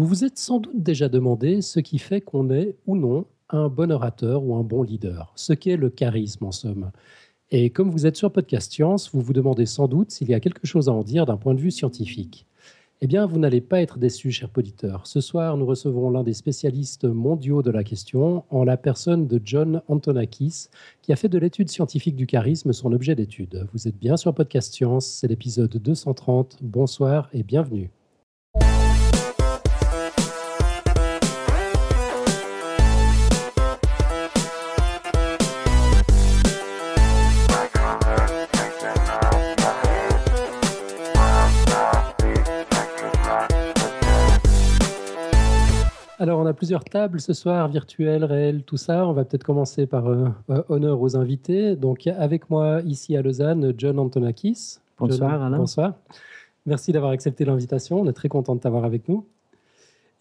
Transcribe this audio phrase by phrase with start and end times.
[0.00, 3.68] Vous vous êtes sans doute déjà demandé ce qui fait qu'on est ou non un
[3.68, 6.90] bon orateur ou un bon leader, ce qu'est le charisme en somme.
[7.50, 10.40] Et comme vous êtes sur Podcast Science, vous vous demandez sans doute s'il y a
[10.40, 12.46] quelque chose à en dire d'un point de vue scientifique.
[13.02, 15.06] Eh bien, vous n'allez pas être déçus, chers auditeurs.
[15.06, 19.38] Ce soir, nous recevons l'un des spécialistes mondiaux de la question, en la personne de
[19.44, 20.68] John Antonakis,
[21.02, 23.66] qui a fait de l'étude scientifique du charisme son objet d'étude.
[23.74, 26.56] Vous êtes bien sur Podcast Science, c'est l'épisode 230.
[26.62, 27.90] Bonsoir et bienvenue.
[46.20, 49.06] Alors, on a plusieurs tables ce soir, virtuelles, réelles, tout ça.
[49.06, 51.76] On va peut-être commencer par euh, euh, honneur aux invités.
[51.76, 54.76] Donc, avec moi ici à Lausanne, John Antonakis.
[54.98, 55.56] Bonsoir, Alain.
[55.56, 55.94] Bonsoir.
[56.66, 58.02] Merci d'avoir accepté l'invitation.
[58.02, 59.24] On est très content de t'avoir avec nous.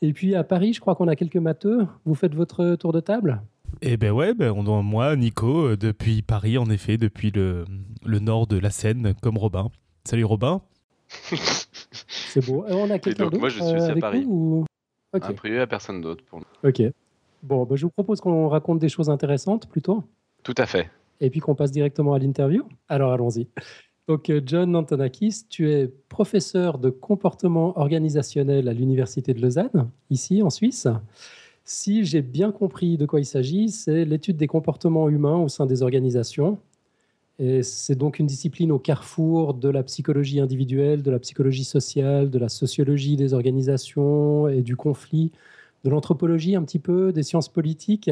[0.01, 1.85] Et puis à Paris, je crois qu'on a quelques matheux.
[2.05, 3.41] Vous faites votre tour de table?
[3.81, 7.65] Eh ben ouais, ben on, moi, Nico, euh, depuis Paris, en effet, depuis le,
[8.05, 9.69] le nord de la Seine, comme Robin.
[10.05, 10.61] Salut Robin.
[11.09, 12.63] C'est beau.
[12.69, 14.25] on a quelqu'un d'autre moi, je suis aussi à avec Paris.
[14.25, 14.65] nous, ou-
[15.13, 15.23] Ok.
[15.25, 16.23] A priori, à personne d'autre.
[16.25, 16.41] Pour...
[16.63, 16.81] Ok.
[17.43, 20.03] Bon, bah, je vous propose qu'on raconte des choses intéressantes plutôt,
[20.43, 20.89] Tout à fait.
[21.21, 22.63] et puis qu'on passe directement à l'interview.
[22.89, 23.47] Alors allons-y.
[24.07, 30.41] Donc euh, John Antonakis, tu es professeur de comportement organisationnel à l'Université de Lausanne, ici
[30.41, 30.87] en Suisse.
[31.63, 35.67] Si j'ai bien compris de quoi il s'agit, c'est l'étude des comportements humains au sein
[35.67, 36.57] des organisations.
[37.39, 42.29] Et c'est donc une discipline au carrefour de la psychologie individuelle, de la psychologie sociale,
[42.29, 45.31] de la sociologie des organisations et du conflit,
[45.85, 48.11] de l'anthropologie un petit peu, des sciences politiques.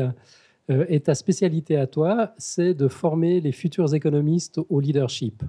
[0.70, 5.44] Euh, et ta spécialité à toi, c'est de former les futurs économistes au leadership.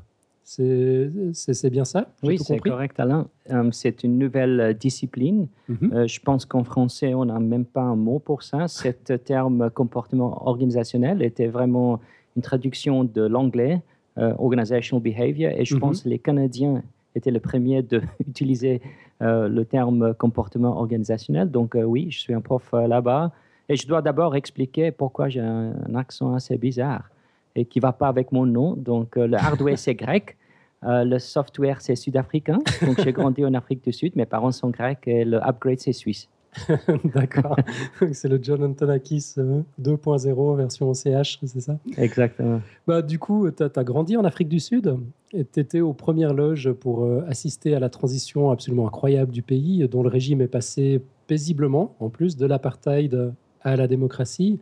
[0.49, 2.11] C'est bien ça?
[2.23, 3.29] Oui, c'est correct, Alain.
[3.51, 5.47] Euh, c'est une nouvelle euh, discipline.
[5.69, 5.93] Mhm.
[5.93, 8.67] Euh, je pense qu'en français, on n'a même pas un mot pour ça.
[8.67, 12.00] Cet terme comportement organisationnel était vraiment
[12.38, 13.76] une traduction de l'anglais,
[14.19, 15.81] euh, organizational behavior, et je Mhm.
[15.81, 16.82] pense que les Canadiens
[17.16, 18.81] étaient les premiers d'utiliser
[19.21, 21.47] le terme comportement organisationnel.
[21.50, 23.25] Donc euh, oui, je suis un prof euh, là-bas,
[23.69, 27.04] et je dois d'abord expliquer pourquoi j'ai un, un accent assez bizarre
[27.56, 28.69] et qui va pas avec mon nom.
[28.91, 30.37] Donc euh, le hardware c'est grec.
[30.84, 32.59] Euh, le software, c'est sud-africain.
[32.87, 34.12] Donc, j'ai grandi en Afrique du Sud.
[34.15, 36.28] Mes parents sont grecs et le upgrade, c'est suisse.
[37.14, 37.56] D'accord.
[38.12, 41.78] c'est le John Antonakis euh, 2.0 version CH, c'est ça?
[41.97, 42.60] Exactement.
[42.86, 44.97] Bah, du coup, tu as, grandi en Afrique du Sud
[45.32, 49.42] et tu étais aux premières loges pour euh, assister à la transition absolument incroyable du
[49.42, 53.32] pays, dont le régime est passé paisiblement, en plus de l'apartheid
[53.62, 54.58] à la démocratie.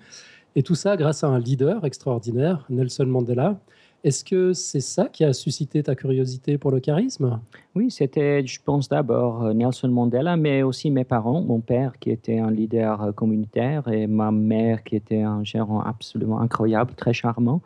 [0.57, 3.61] Et tout ça grâce à un leader extraordinaire, Nelson Mandela.
[4.05, 7.41] Est-ce que c'est ça qui a suscité ta curiosité pour le charisme?
[7.75, 11.41] Oui, c'était, je pense, d'abord euh, Nelson Mandela, mais aussi mes parents.
[11.41, 15.81] Mon père, qui était un leader euh, communautaire, et ma mère, qui était un gérant
[15.81, 17.63] absolument incroyable, très charmant.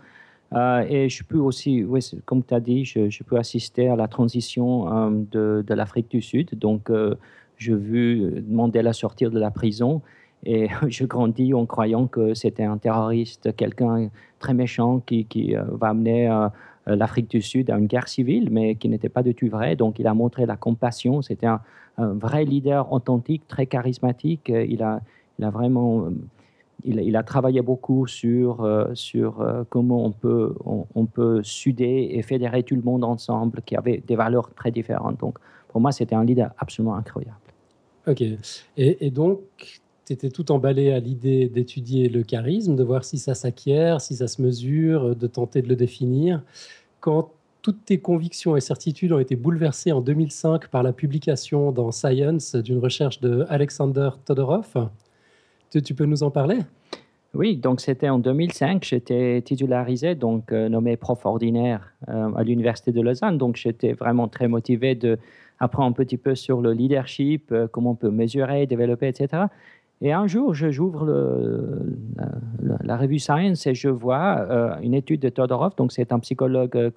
[0.52, 1.84] Euh, et je peux aussi,
[2.24, 6.58] comme tu as dit, je, je peux assister à la transition de, l'Afrique du Sud.
[6.58, 6.91] Donc,
[7.56, 10.02] j'ai vu Mandela sortir de la prison
[10.45, 15.62] et je grandis en croyant que c'était un terroriste, quelqu'un très méchant qui, qui, euh,
[15.71, 16.49] va amener euh,
[16.87, 19.77] l'Afrique du Sud à une guerre civile, mais qui n'était pas du tout vrai.
[19.77, 21.23] Donc, il a montré la compassion.
[21.23, 21.61] C'était un,
[21.99, 24.49] vrai leader authentique, très charismatique.
[24.49, 25.03] Il a,
[25.39, 26.11] il a vraiment, euh,
[26.84, 32.75] il, a travaillé beaucoup sur, sur comment on peut, on, peut suder et fédérer tout
[32.75, 35.21] le monde ensemble, qui avait des valeurs très différentes.
[35.21, 35.37] Donc,
[35.69, 37.37] pour moi, c'était un leader absolument incroyable.
[38.07, 38.22] Ok.
[38.78, 39.41] Et donc,
[40.16, 44.28] tu tout emballé à l'idée d'étudier le charisme, de voir si ça s'acquiert, si ça
[44.28, 46.43] se mesure, de tenter de le définir.
[47.00, 47.31] Quand
[47.62, 52.54] toutes tes convictions et certitudes ont été bouleversées en 2005 par la publication dans Science
[52.54, 54.88] d'une recherche de Alexander Todorov,
[55.71, 56.59] tu, peux nous en parler?
[57.32, 62.91] Oui, donc c'était en 2005, j'étais titularisé, donc euh, nommé prof ordinaire euh, à l'Université
[62.91, 63.38] de Lausanne.
[63.38, 65.16] Donc j'étais vraiment très motivé de
[65.60, 69.45] apprendre un petit peu sur le leadership, euh, comment on peut mesurer, développer, etc.
[70.02, 71.06] Et un jour, j'ouvre
[72.82, 76.76] la, revue Science et je vois euh, une étude de Todorov, donc c'est un psychologue
[76.76, 76.91] euh,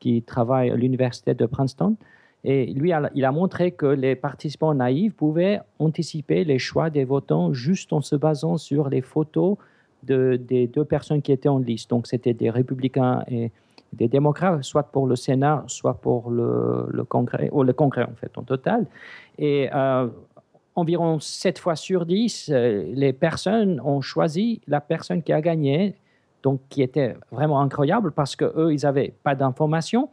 [0.00, 1.96] qui travaille à l'Université de Princeton.
[2.42, 7.54] Et lui, il a montré que les participants naïfs pouvaient anticiper les choix des votants
[7.54, 9.56] juste en se basant sur les photos
[10.02, 11.88] de- des deux personnes qui étaient en liste.
[11.88, 13.50] Donc, c'était des républicains et
[13.94, 18.36] des démocrates, soit pour le Sénat, soit pour le, Congrès, ou le Congrès en fait,
[18.36, 18.86] en total.
[19.38, 20.08] Et euh,
[20.76, 25.94] environ 7 fois sur 10, euh, les personnes ont choisi la personne qui a gagné,
[26.42, 30.08] donc qui était vraiment incroyable parce qu'eux, ils n'avaient pas d'informations.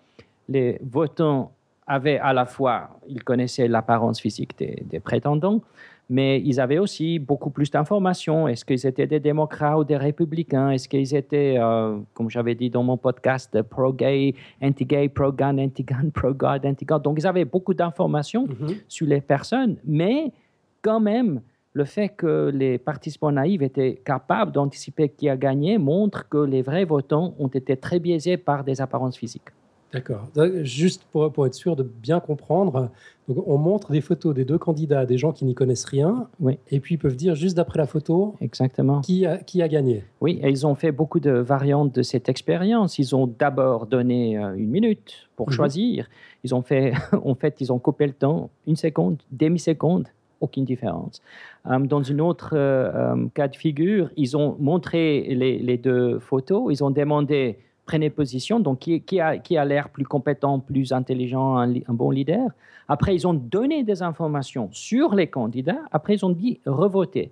[0.47, 1.51] Les votants
[1.87, 5.61] avaient à la fois, ils connaissaient l'apparence physique des, des prétendants,
[6.09, 8.45] Mais ils avaient aussi beaucoup plus d'informations.
[8.49, 10.69] Est-ce qu'ils étaient des démocrates ou des républicains?
[10.71, 16.65] Est-ce qu'ils étaient, euh, comme j'avais dit dans mon podcast, pro-gay, anti-gay, pro-gun, anti-gun, pro-God,
[16.65, 17.01] anti-God?
[17.01, 18.75] Donc ils avaient beaucoup d'informations Mhm.
[18.89, 20.33] sur les personnes, mais
[20.81, 21.41] quand même,
[21.73, 26.61] le fait que les participants naïfs étaient capables d'anticiper qui a gagné montre que les
[26.61, 29.49] vrais votants ont été très biaisés par des apparences physiques.
[29.93, 30.29] D'accord.
[30.63, 32.89] Juste pour, pour être sûr de bien comprendre,
[33.27, 36.29] donc on montre des photos des deux candidats à des gens qui n'y connaissent rien,
[36.39, 36.57] Oui.
[36.69, 39.01] et puis ils peuvent dire juste d'après la photo Exactement.
[39.01, 40.05] qui a, qui a gagné.
[40.21, 42.99] Oui, et ils ont fait beaucoup de variantes de cette expérience.
[42.99, 45.53] Ils ont d'abord donné euh, une minute pour Mhm.
[45.55, 46.07] choisir.
[46.45, 46.93] Ils ont fait,
[47.25, 50.07] en fait, ils ont coupé le temps, une seconde, demi-seconde,
[50.41, 51.21] aucune différence.
[51.67, 56.67] Euh, dans une autre euh, euh, cas de figure, ils ont montré les, deux photos.
[56.71, 61.57] Ils ont demandé prenez position, donc qui, a, qui a l'air plus compétent, plus intelligent,
[61.57, 62.49] un, bon leader.
[62.87, 65.81] Après, ils ont donné des informations sur les candidats.
[65.91, 67.31] Après, ils ont dit revotez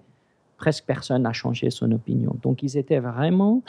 [0.58, 2.36] presque personne n'a changé son opinion.
[2.42, 3.62] Donc, ils étaient vraiment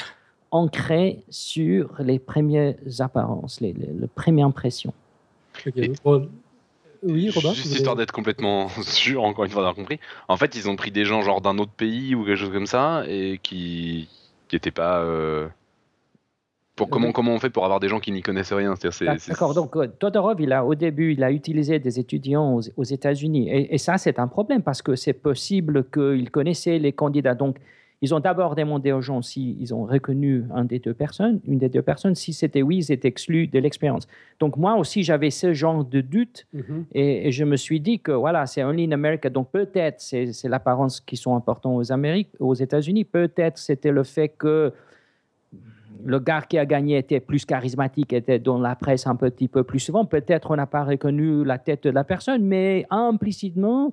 [0.51, 3.75] ancrés sur les premières apparences, les,
[4.15, 4.93] premières impressions.
[5.67, 5.77] Ok.
[5.77, 5.93] Et-
[7.03, 9.99] oui, Robin Juste histoire d'être complètement sûr, encore une fois d'avoir compris.
[10.29, 12.67] En fait, ils ont pris des gens genre d'un autre pays ou quelque chose comme
[12.67, 14.09] ça et qui
[14.49, 15.01] qui étaient pas.
[15.01, 15.49] euh,
[16.77, 17.13] Pour comment Oui.
[17.13, 18.75] comment on fait pour avoir des gens qui n'y connaissent rien
[19.29, 19.55] D'accord.
[19.55, 23.49] Donc, euh, Todorov, il a, au début, il a utilisé des étudiants aux, aux États-Unis.
[23.51, 27.35] Et, et ça, c'est un problème parce que c'est possible qu'ils connaissaient les candidats.
[27.35, 27.57] Donc,
[28.03, 31.69] ils ont d'abord demandé aux gens s'ils ont reconnu un des deux personnes, une des
[31.69, 32.15] deux personnes.
[32.15, 34.07] Si c'était oui, ils étaient exclus de l'expérience.
[34.39, 36.87] Donc, moi aussi, j'avais ce genre de doute Mhm.
[36.93, 39.29] Et, et je me suis dit que voilà, c'est only in America.
[39.31, 43.05] Donc peut-être c'est c'est l'apparence qui sont importants aux Amériques, aux États-Unis.
[43.05, 44.73] Peut-être c'était le fait que
[46.05, 49.65] le gars qui a gagné était plus charismatique, était dans la presse un petit peu
[49.65, 50.05] plus souvent.
[50.07, 53.93] Peut-être on n'a pas reconnu la tête de la personne, mais implicitement,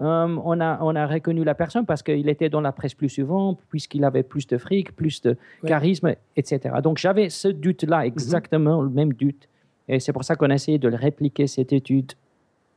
[0.00, 3.10] euh, on, a, on a reconnu la personne parce qu'il était dans la presse plus
[3.10, 5.68] souvent, puisqu'il avait plus de fric, plus de Ouais.
[5.68, 6.76] charisme, etc.
[6.82, 9.48] Donc j'avais ce doute-là, exactement le même doute.
[9.88, 12.12] Et c'est pour ça qu'on a essayé de le répliquer, cette étude,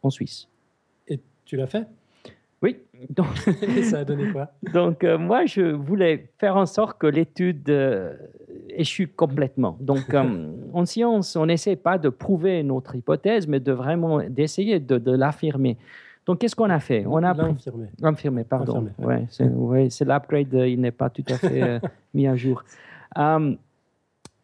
[0.03, 0.47] en Suisse.
[1.07, 1.87] Et tu l'as fait?
[2.61, 2.77] Oui,
[3.09, 3.27] donc,
[3.77, 4.51] Et ça a donné quoi?
[4.73, 8.13] Donc euh, moi, je voulais faire en sorte que l'étude euh,
[8.69, 9.77] échoue complètement.
[9.79, 10.13] Donc,
[10.73, 15.11] en science, on n'essaie pas de prouver notre hypothèse, mais de vraiment d'essayer de, de
[15.11, 15.77] l'affirmer.
[16.25, 17.33] Donc, qu'est-ce qu'on a fait On a.
[18.03, 18.73] Affirmé, pardon.
[19.05, 21.79] Ouais, c'est ouais, l'upgrade, euh, il n'est pas tout à fait euh,
[22.13, 22.63] mis à jour.
[23.17, 23.55] Euh,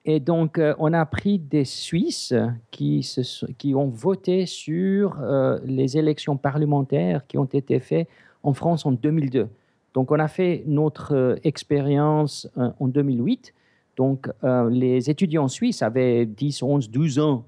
[0.05, 2.33] et donc, euh, on a pris des Suisses
[2.71, 8.07] qui, se sont- qui ont voté sur euh, les élections parlementaires qui ont été faites
[8.43, 9.47] en France en 2002.
[9.93, 13.53] Donc, on a fait notre expérience en 2008.
[13.97, 14.29] Donc,
[14.69, 17.43] les étudiants suisses avaient 10, 11, 12 ans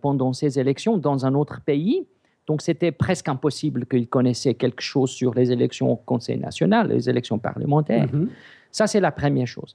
[0.00, 2.06] pendant ces élections dans un autre pays.
[2.52, 7.08] Donc, c'était presque impossible qu'ils connaissaient quelque chose sur les élections au Conseil national, les
[7.08, 8.12] élections parlementaires.
[8.12, 8.28] Mhm.
[8.70, 9.74] Ça, c'est la première chose.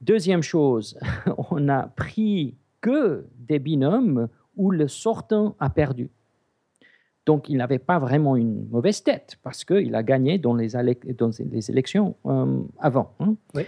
[0.00, 0.98] Deuxième chose,
[1.52, 4.26] on a pris que des binômes
[4.56, 6.10] où le sortant a perdu.
[7.24, 11.14] Donc, il n'avait pas vraiment une mauvaise tête parce qu'il a gagné dans les, élec-
[11.16, 13.14] dans les élections euh, avant.
[13.20, 13.36] hein.
[13.54, 13.62] Oui.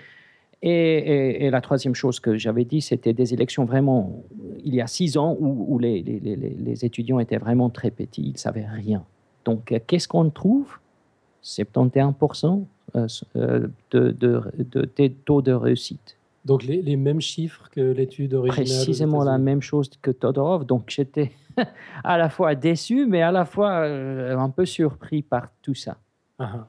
[0.62, 4.22] Et, et- et la troisième chose que j'avais dit, c'était des élections vraiment,
[4.64, 7.90] il y a six ans, où, où les, les- les- les étudiants étaient vraiment très
[7.90, 9.02] petits, ils ne savaient rien.
[9.44, 10.76] Donc, qu'est-ce qu'on trouve?
[11.42, 16.16] 71% euh, euh, de, de, taux de réussite.
[16.44, 18.64] Donc les, mêmes chiffres que l'étude originale.
[18.66, 20.64] Précisément la même chose que Todorov.
[20.66, 21.32] Donc, j'étais
[22.04, 25.96] à la fois déçu, mais à la fois euh, un peu surpris par tout ça.
[26.42, 26.66] Ah.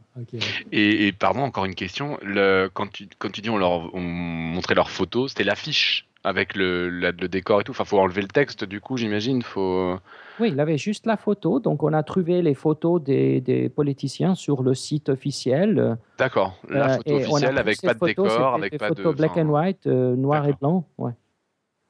[0.74, 2.18] Et, et pardon, encore une question.
[2.22, 6.56] Le, quand, tu, quand tu dis on leur on montrait leurs photos, c'était l'affiche avec
[6.56, 7.72] le, la- le décor et tout.
[7.72, 9.42] Enfin, faut enlever le texte, du coup, j'imagine.
[9.42, 9.96] Faut.
[10.40, 11.60] Oui, il avait juste la photo.
[11.60, 15.98] Donc, on a trouvé les photos des, des politiciens sur le site officiel.
[16.18, 16.60] D'accord.
[16.70, 18.96] La Euh, photo officielle avec pas de décor, avec des pas de.
[18.96, 20.86] photos black enfin, and white, euh, noir et blanc.
[20.98, 21.14] Ouais.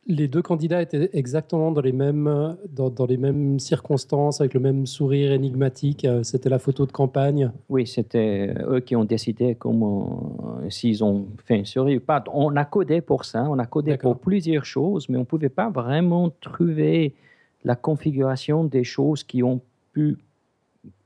[0.08, 4.60] Les deux candidats étaient exactement dans les mêmes, dans, dans les mêmes circonstances, avec le
[4.60, 6.05] même sourire énigmatique.
[6.05, 7.51] Euh, C'était la photo de campagne.
[7.70, 12.24] Oui, c'était eux qui ont décidé comment, euh, s'ils ont fait une série ou pas.
[12.34, 15.50] On a codé pour ça, on a codé pour plusieurs choses, mais on ne pouvait
[15.50, 17.13] pas vraiment trouver
[17.63, 19.62] la configuration des choses qui ont
[19.93, 20.17] pu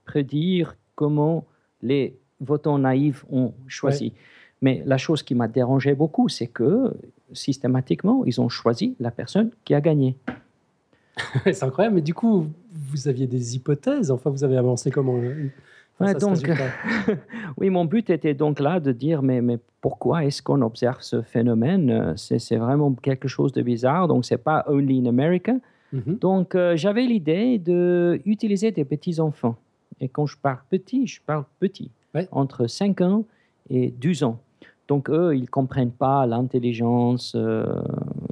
[0.05, 1.45] prédire comment
[1.81, 4.13] les votants naïfs ont choisi.
[4.61, 6.95] Mais la chose qui m'a dérangé beaucoup, c'est que
[7.33, 10.17] systématiquement, ils ont choisi la personne qui a gagné.
[11.45, 11.95] C'est incroyable.
[11.95, 14.11] Mais du coup, vous aviez des hypothèses.
[14.11, 15.49] Enfin, vous avez avancé comment euh,
[15.99, 16.37] Ouais, donc,
[17.57, 21.21] Oui, mon but était donc là de dire, mais, mais pourquoi est-ce qu'on observe ce
[21.21, 21.89] phénomène?
[21.89, 25.53] Euh, c'est, vraiment quelque chose de bizarre, donc c'est pas only in America.
[25.93, 26.17] Mhm.
[26.17, 29.55] Donc euh, j'avais l'idée d'utiliser des petits-enfants.
[30.01, 31.89] Et quand je parle petit, je parle petit,
[32.31, 33.23] entre 5 ans
[33.69, 34.39] et 12 ans.
[34.87, 37.65] Donc, eux, ils ne comprennent pas l'intelligence, euh,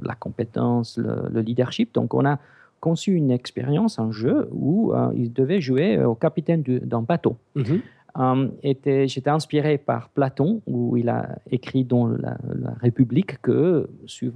[0.02, 1.92] la compétence, le, leadership.
[1.94, 2.38] Donc, on a
[2.80, 7.36] conçu une expérience, un jeu, où euh, ils devaient jouer au capitaine d'un bateau.
[7.54, 7.80] Mhm.
[8.16, 12.36] Euh, j'étais inspiré par Platon, où il a écrit dans la,
[12.80, 14.32] République que il,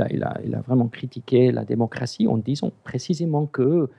[0.00, 3.90] a, il, a, il, a, vraiment critiqué la démocratie en disant précisément que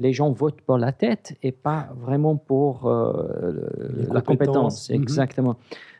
[0.00, 3.68] les gens votent pour la tête et pas vraiment pour euh,
[4.10, 4.88] la compétence.
[4.88, 4.96] Mhm.
[4.96, 5.56] Exactement.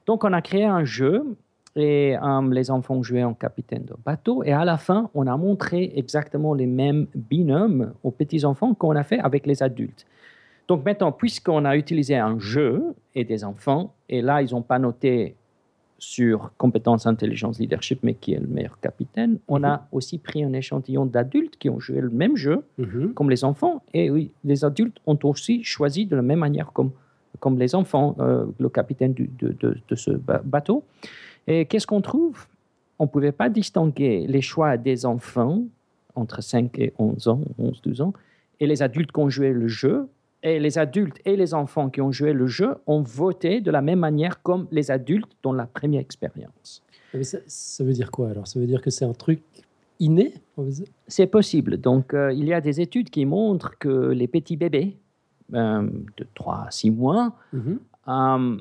[0.07, 1.37] Donc, on a créé un jeu
[1.77, 4.43] et euh, les enfants jouaient en capitaine de bateau.
[4.43, 9.05] Et à la fin, on a montré exactement les mêmes binômes aux petits-enfants qu'on a
[9.05, 10.07] fait avec les adultes.
[10.67, 14.79] Donc maintenant, puisqu'on a utilisé un jeu et des enfants, et là, ils n'ont pas
[14.79, 15.37] noté
[16.01, 19.39] sur compétences, intelligence, leadership, mais qui est le meilleur capitaine.
[19.47, 19.83] On a mhm.
[19.93, 23.13] aussi pris un échantillon d'adultes qui ont joué le même jeu, mhm.
[23.15, 23.83] comme les enfants.
[23.95, 26.91] Et oui, les adultes ont aussi choisi de la même manière comme,
[27.39, 30.83] comme les enfants, euh, le capitaine de, de, de, ce bateau.
[31.47, 32.47] Et qu'est-ce qu'on trouve?
[32.99, 35.63] On ne pouvait pas distinguer les choix des enfants
[36.15, 38.13] entre 5 et 11 ans, 11, 12 ans,
[38.59, 40.09] et les adultes qui ont joué le jeu
[40.43, 43.83] et les adultes et les enfants qui ont joué le jeu ont voté de la
[43.83, 46.83] même manière comme les adultes dans la première expérience.
[47.23, 48.47] ça, veut dire quoi alors?
[48.47, 49.43] Ça veut dire que c'est un truc
[49.99, 50.35] inné
[51.09, 51.79] C'est possible.
[51.79, 54.97] Donc, euh, il y a des études qui montrent que les petits bébés
[55.55, 57.79] euh, de 3 à 6 mois, mhm.
[58.09, 58.57] euh,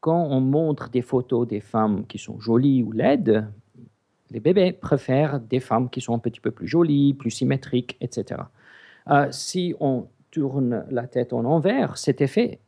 [0.00, 3.46] quand on montre des photos des femmes qui sont jolies ou laides,
[4.30, 8.42] les bébés préfèrent des femmes qui sont un petit peu plus jolies, plus symétriques, etc.
[9.30, 12.58] si on tourne la tête en envers, cet effet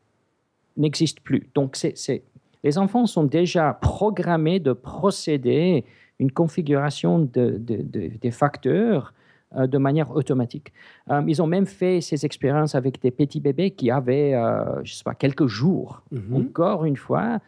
[0.76, 1.48] n'existe plus.
[1.54, 2.22] Donc, c'est,
[2.62, 5.84] les enfants sont déjà programmés de procéder
[6.18, 9.14] une configuration de, des facteurs
[9.56, 10.72] euh, de manière automatique.
[11.10, 14.94] Euh, ils ont même fait ces expériences avec des petits bébés qui avaient, euh, je
[14.94, 16.02] sais pas, quelques jours.
[16.12, 16.36] Mhm.
[16.36, 17.40] Encore une fois,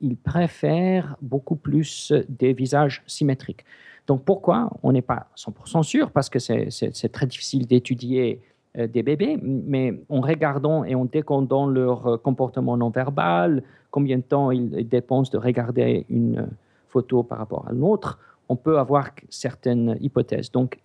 [0.00, 3.64] ils préfèrent beaucoup plus des visages symétriques.
[4.06, 4.70] Donc pourquoi?
[4.84, 8.40] On n'est pas 100% sûr parce que c'est très difficile d'étudier
[8.76, 14.22] des bébés, mais en regardant et en décomptant leur euh, comportement non verbal, combien de
[14.22, 16.48] temps ils dépensent de regarder une
[16.88, 20.50] photo par rapport à l'autre, on peut avoir certaines hypothèses.
[20.52, 20.78] Donc,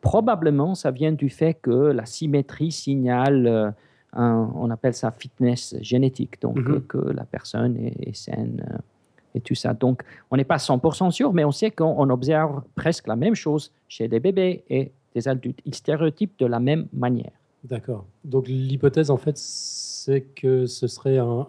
[0.00, 3.70] probablement, ça vient du fait que la symétrie signale, euh,
[4.14, 6.86] on appelle ça fitness génétique, donc mm-hmm.
[6.86, 8.64] que la personne est, saine
[9.34, 9.74] et tout ça.
[9.74, 13.72] Donc, on n'est pas 100% sûr, mais on sait qu'on observe presque la même chose
[13.88, 15.60] chez des bébés et des adultes.
[15.64, 17.32] Ils stéréotypent de la même manière.
[17.64, 18.06] D'accord.
[18.24, 21.46] Donc l'hypothèse, en fait, c'est que ce serait un,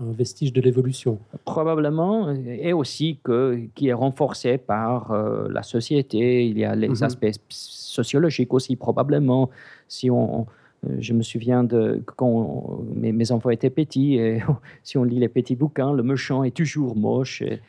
[0.00, 1.18] vestige de l'évolution.
[1.44, 6.46] Probablement, et aussi que, qui est renforcé par euh, la société.
[6.46, 7.02] Il y a les mhm.
[7.02, 9.50] aspects sociologiques aussi, probablement.
[9.86, 10.46] Si on,
[10.88, 14.40] euh, je me souviens de quand mes, enfants étaient petits, et
[14.82, 17.60] si on lit les petits bouquins, le méchant est toujours moche, et,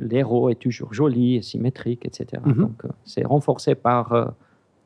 [0.00, 2.42] l'héros est toujours joli, et symétrique, etc.
[2.44, 2.54] Mhm.
[2.54, 4.34] Donc, euh, c'est renforcé par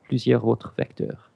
[0.06, 1.30] plusieurs autres vecteurs.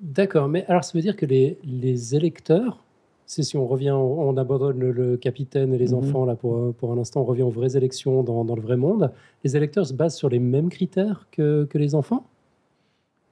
[0.00, 2.84] D'accord, mais alors ça veut dire que les, les électeurs,
[3.24, 5.98] c'est si on revient, on abandonne le, capitaine et les mhm.
[5.98, 8.76] enfants là pour, pour un instant, on revient aux vraies élections dans, dans, le vrai
[8.76, 9.10] monde,
[9.42, 12.28] les électeurs se basent sur les mêmes critères que, que les enfants?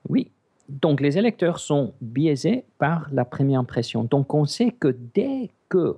[0.09, 0.31] Oui,
[0.69, 4.05] donc les électeurs sont biaisés par la première impression.
[4.05, 5.95] Donc on sait que dès que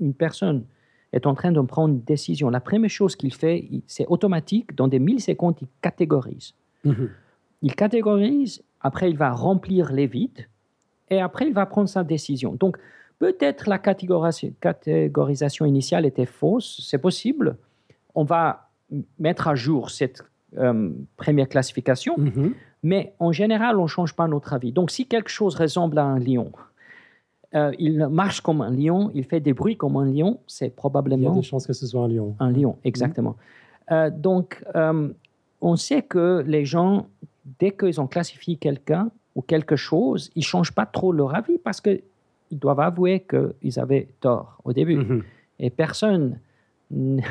[0.00, 0.64] une personne
[1.12, 4.88] est en train de prendre une décision, la première chose qu'il fait, c'est automatique, dans
[4.88, 6.54] des millisecondes, il catégorise.
[6.84, 7.10] Mhm
[7.62, 10.46] il catégorise, après il va remplir les vides,
[11.10, 12.54] et après il va prendre sa décision.
[12.54, 12.76] Donc
[13.18, 17.56] peut-être la catégorisation initiale était fausse, c'est possible.
[18.14, 18.68] On va
[19.18, 20.24] mettre à jour cette
[20.58, 22.54] euh, première classification, mhm.
[22.82, 24.72] mais en général, on ne change pas notre avis.
[24.72, 26.52] Donc si quelque chose ressemble à un lion,
[27.54, 31.22] euh, il marche comme un lion, il fait des bruits comme un lion, c'est probablement...
[31.30, 32.34] Il y a des chances que ce soit un lion.
[32.40, 33.36] Un lion, exactement.
[33.90, 34.64] Euh, donc,
[35.60, 37.06] on sait que les gens
[37.58, 41.58] dès qu'ils ont classifié quelqu'un ou quelque chose, ils ne changent pas trop leur avis
[41.58, 42.02] parce qu'ils
[42.50, 44.96] doivent avouer qu'ils avaient tort au début.
[44.96, 45.22] Mhm.
[45.58, 46.38] Et personne
[46.92, 47.22] ben.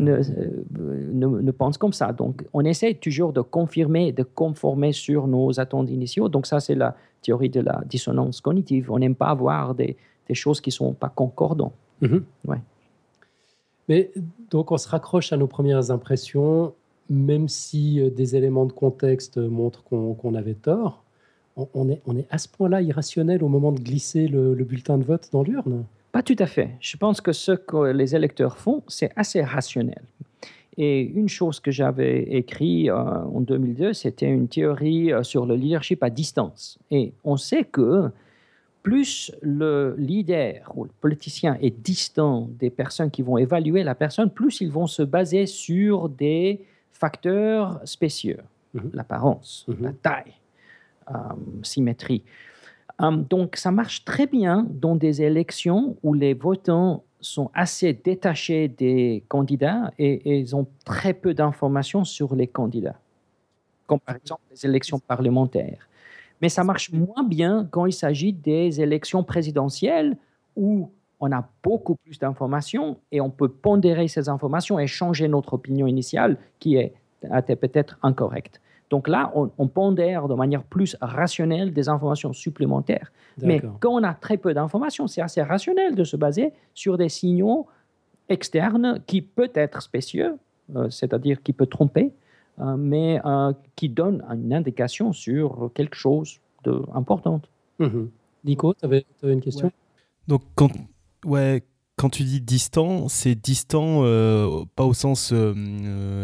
[0.00, 2.12] ne, ne, pense comme ça.
[2.12, 6.30] Donc, on essaie toujours de confirmer, de conformer sur nos attentes initiaux.
[6.30, 8.90] Donc, ça, c'est la théorie de la dissonance cognitive.
[8.90, 9.96] On n'aime pas avoir des,
[10.26, 11.74] des, choses qui ne sont pas concordantes.
[12.00, 12.24] Mhm.
[12.46, 12.60] Ouais.
[13.88, 14.10] Mais
[14.50, 16.72] donc, on se raccroche à nos premières impressions
[17.08, 21.04] même si euh, des éléments de contexte montrent qu'on avait tort,
[21.56, 25.04] on, est, on, est, à ce point-là irrationnel au moment de glisser le, bulletin de
[25.04, 25.84] vote dans l'urne?
[26.10, 26.70] Pas tout à fait.
[26.80, 30.02] Je pense que ce que les électeurs font, c'est assez rationnel.
[30.76, 36.10] Et une chose que j'avais écrite en 2002, c'était une théorie sur le leadership à
[36.10, 36.78] distance.
[36.90, 38.10] Et on sait que
[38.84, 44.30] plus le leader ou le politicien est distant des personnes qui vont évaluer la personne,
[44.30, 46.60] plus ils vont se baser sur des
[47.04, 48.90] facteurs spéciaux, mhm.
[48.94, 49.82] l'apparence, mhm.
[49.82, 50.34] la taille,
[51.10, 51.14] euh,
[51.62, 52.22] symétrie.
[53.02, 58.68] Euh, donc ça marche très bien dans des élections où les votants sont assez détachés
[58.68, 62.98] des candidats et, ils ont très peu d'informations sur les candidats,
[63.86, 65.82] comme par exemple les élections parlementaires.
[66.40, 70.16] Mais ça marche moins bien quand il s'agit des élections présidentielles
[70.56, 70.90] où
[71.20, 75.86] on a beaucoup plus d'informations et on peut pondérer ces informations et changer notre opinion
[75.86, 78.60] initiale qui est peut-être incorrecte.
[78.90, 83.10] Donc là, on, pondère de manière plus rationnelle des informations supplémentaires.
[83.42, 87.08] Mais quand on a très peu d'informations, c'est assez rationnel de se baser sur des
[87.08, 87.66] signaux
[88.28, 90.36] externes qui peuvent être spécieux,
[90.76, 92.12] euh, c'est-à-dire qui peuvent tromper,
[92.60, 97.40] euh, mais euh, qui donne une indication sur quelque chose d'important.
[97.78, 98.04] Mmh
[98.44, 99.72] Nico, tu avais, une question?
[100.28, 100.70] Donc, quand,
[101.24, 101.64] ouais,
[101.96, 105.32] quand tu dis distant, c'est distant euh, pas au sens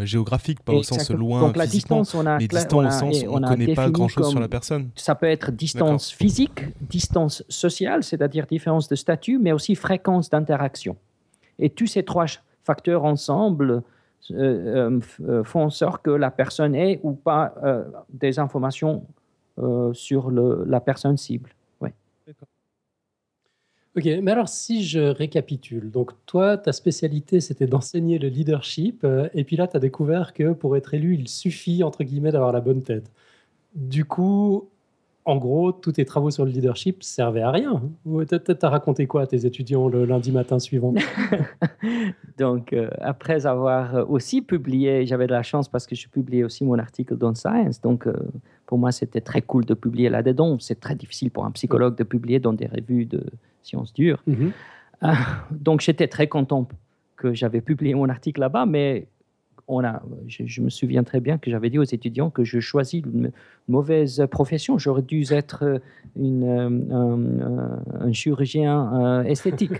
[0.04, 3.40] géographique, pas au sens loin Donc la distance, on a mais distant au sens on
[3.40, 4.90] ne connaît pas grand-chose sur la personne.
[4.96, 10.96] Ça peut être distance physique, distance sociale, c'est-à-dire différence de statut, mais aussi fréquence d'interaction.
[11.58, 12.26] Et tous ces trois
[12.64, 13.82] facteurs ensemble
[14.32, 17.54] euh, euh, euh, font en sorte que la personne ait ou pas
[18.12, 19.04] des informations
[19.92, 21.50] sur le, la personne cible.
[23.96, 29.04] Ok, mais alors si je récapitule, donc toi, ta spécialité, c'était d'enseigner le leadership,
[29.34, 32.52] et puis là, tu as découvert que pour être élu, il suffit, entre guillemets, d'avoir
[32.52, 33.10] la bonne tête.
[33.74, 34.68] Du coup,
[35.26, 37.82] en gros, tous tes travaux sur le leadership servaient à rien.
[38.04, 40.94] Tu as raconté quoi à tes étudiants le lundi matin suivant?
[42.38, 46.64] Donc, euh, après avoir aussi publié, j'avais de la chance parce que je publiais aussi
[46.64, 47.80] mon article dans Science.
[47.80, 48.14] Donc, euh,
[48.70, 50.56] pour moi, c'était très cool de publier là-dedans.
[50.60, 53.24] C'est très difficile pour un psychologue de publier dans des revues de
[53.64, 54.22] sciences dures.
[54.28, 54.52] Mm-hmm.
[55.02, 55.08] Euh,
[55.50, 56.68] donc, j'étais très content
[57.16, 59.08] que j'avais publié mon article là-bas, mais
[59.78, 63.32] a, je, me souviens très bien que j'avais dit aux étudiants que je choisis une
[63.68, 64.78] mauvaise profession.
[64.78, 65.80] J'aurais dû être
[66.16, 69.72] une, euh, un, chirurgien euh, esthétique.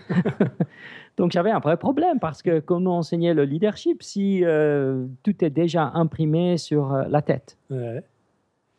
[1.16, 5.50] Donc j'avais un vrai problème parce que comment enseigner le leadership si euh, tout est
[5.50, 7.56] déjà imprimé sur la tête?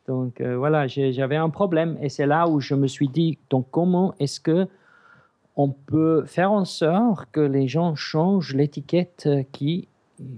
[0.08, 4.14] Donc voilà, j'avais un problème et c'est là où je me suis dit, donc comment
[4.20, 4.68] est-ce que
[5.56, 9.88] on peut faire en sorte que les gens changent l'étiquette qui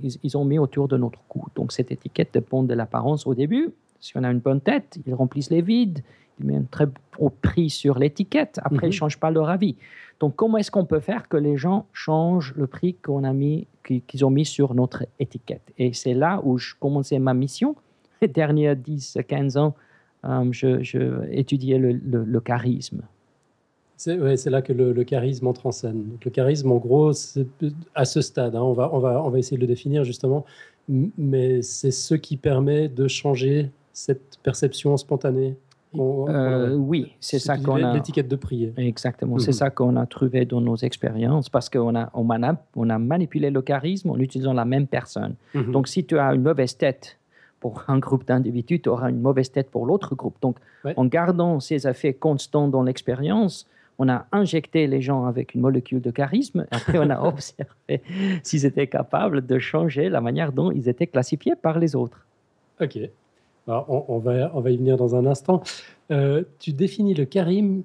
[0.01, 1.47] ils, ont mis autour de notre cou?
[1.55, 3.73] Donc cette étiquette dépend de l'apparence au début.
[3.99, 6.03] Si on a une bonne tête, ils remplissent les vides,
[6.39, 6.87] ils mettent un très
[7.19, 8.59] haut prix sur l'étiquette.
[8.63, 8.99] Après, ils ne mhm.
[8.99, 9.75] changent pas leur avis.
[10.19, 13.67] Donc comment est-ce qu'on peut faire que les gens changent le prix qu'on a mis,
[13.83, 15.71] qu'ils ont mis sur notre étiquette?
[15.77, 17.75] Et c'est là où je commençais ma mission.
[18.23, 19.75] Les derniers 10-15 ans,
[20.25, 23.01] euh, je, je, étudiais le charisme.
[24.03, 26.17] C'est là que le, charisme entre en scène.
[26.23, 27.11] le charisme, en gros,
[27.95, 30.45] à ce stade, hein, on, va, on, va, on va essayer de le définir justement,
[30.89, 35.55] mais c'est ce qui permet de changer cette perception spontanée.
[35.95, 37.93] Euh, oui, c'est ça qu'on a.
[37.93, 38.73] L'étiquette de prier.
[38.77, 39.57] Exactement, c'est mhm.
[39.57, 43.51] ça qu'on a trouvé dans nos expériences parce qu'on a, on a, on a manipulé
[43.51, 45.35] le charisme en utilisant la même personne.
[45.53, 45.71] Mhm.
[45.71, 47.19] Donc, si tu as une mauvaise tête
[47.63, 50.35] pour un groupe d'individus, tu auras une mauvaise tête pour l'autre groupe.
[50.41, 50.57] Donc,
[50.97, 56.01] en gardant ces effets constants dans l'expérience, on a injecté les gens avec une molécule
[56.01, 58.01] de charisme, et on a observé
[58.43, 62.25] s'ils étaient capables de changer la manière dont ils étaient classifiés par les autres.
[62.81, 62.99] Ok.
[63.67, 65.63] on, va, on va y venir dans un instant.
[66.11, 67.25] Euh, tu définis le,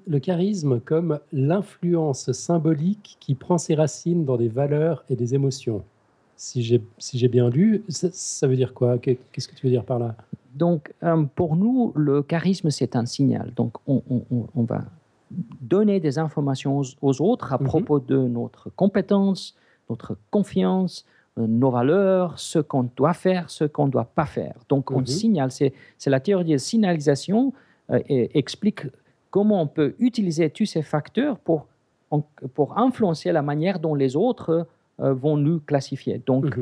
[0.07, 5.85] le charisme comme l'influence symbolique qui prend ses racines dans des valeurs et des émotions.
[6.41, 8.97] Si j'ai si bien lu, ça, veut dire quoi?
[8.97, 10.15] Qu'est-ce que tu veux dire par là?
[10.55, 13.51] Donc, euh, pour nous, le charisme, c'est un signal.
[13.57, 14.01] Donc, on,
[14.55, 14.85] on va
[15.61, 17.67] donner des informations aux, autres à mhm.
[17.67, 19.55] propos de notre compétence,
[19.89, 21.05] notre confiance,
[21.37, 24.55] euh, nos valeurs, ce qu'on doit faire, ce qu'on ne doit pas faire.
[24.69, 25.07] Donc, on mhm.
[25.07, 25.73] signale, c'est
[26.05, 27.53] la théorie de signalisation
[27.91, 28.83] euh, et explique
[29.29, 31.67] comment on peut utiliser tous ces facteurs pour,
[32.53, 34.65] pour influencer la manière dont les autres
[34.99, 36.21] vont nous classifier.
[36.25, 36.57] Donc,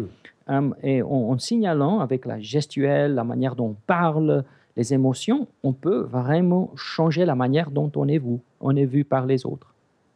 [0.50, 0.76] mhm.
[0.84, 4.44] et en, signalant avec la gestuelle, la manière dont on parle,
[4.78, 9.04] les émotions, on peut vraiment changer la manière dont on est vu, on est vu
[9.04, 9.74] par les autres.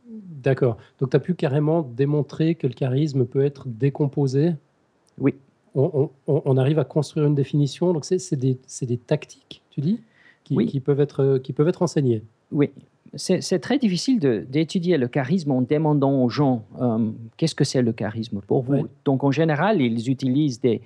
[0.08, 0.78] D'accord.
[1.00, 4.54] Donc tu as pu carrément démontrer que le charisme peut être décomposé?
[5.20, 5.36] Oui.
[5.74, 7.94] On, arrive à construire une définition.
[7.94, 10.02] Donc c'est des, des, tactiques, tu dis,
[10.44, 12.24] qui, qui, peuvent être, qui peuvent être enseignées?
[12.52, 12.72] Oui.
[13.15, 14.19] C'est très difficile
[14.50, 18.88] d'étudier le charisme en demandant aux gens euh, qu'est-ce que c'est le charisme pour vous.
[19.04, 20.82] Donc en général, ils utilisent des,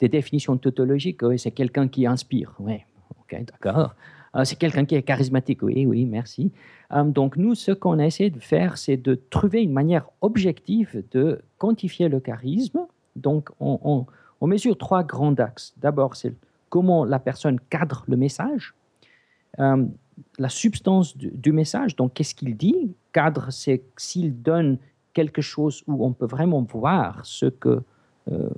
[0.00, 1.22] définitions tautologiques.
[1.22, 2.54] Oui, c'est quelqu'un qui inspire.
[2.58, 2.74] Oui,
[3.20, 3.94] ok, d'accord.
[4.36, 5.62] Euh, c'est quelqu'un qui est charismatique.
[5.62, 6.52] Oui, oui, merci.
[6.92, 11.40] Euh, donc nous, ce qu'on essaie de faire, c'est de trouver une manière objective de
[11.56, 12.86] quantifier le charisme.
[13.16, 14.06] Donc on,
[14.40, 15.72] on mesure trois grands axes.
[15.78, 16.34] D'abord, c'est
[16.68, 18.74] comment la personne cadre le message
[19.58, 22.94] la substance du, message, donc qu'est-ce qu'il dit.
[23.12, 24.78] Cadre, c'est s'il donne
[25.12, 27.82] quelque chose où on peut vraiment voir ce que...
[28.30, 28.48] Euh,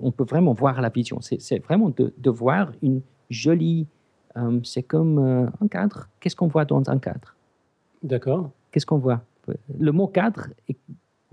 [0.00, 1.20] on peut vraiment voir la vision.
[1.20, 3.86] C'est vraiment de, voir une jolie...
[4.36, 6.08] Euh, c'est comme euh, un cadre.
[6.18, 7.36] Qu'est-ce qu'on voit dans un cadre?
[8.02, 8.50] D'accord.
[8.70, 9.20] Qu'est-ce qu'on voit?
[9.78, 10.46] Le mot cadre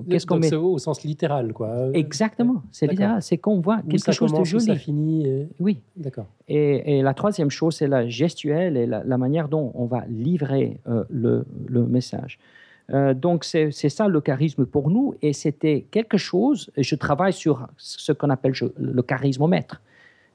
[0.10, 1.90] Qu'est-ce qu'on met au sens littéral, quoi.
[1.94, 3.22] Exactement, c'est littéral.
[3.22, 4.66] C'est qu'on voit quelque chose de joli.
[4.66, 5.48] ça finit.
[5.60, 5.82] Oui.
[5.96, 6.28] D'accord.
[6.48, 11.04] Et, la troisième chose, c'est la gestuelle et la, manière dont on va livrer euh,
[11.10, 12.40] le, le, message.
[12.92, 15.16] Euh, donc, c'est ça le charisme pour nous.
[15.22, 19.82] Et c'était quelque chose, je travaille sur ce qu'on appelle le charismomètre.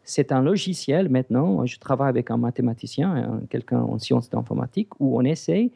[0.05, 5.23] C'est un logiciel maintenant, je travaille avec un mathématicien, quelqu'un en sciences d'informatique, où on
[5.23, 5.73] essaye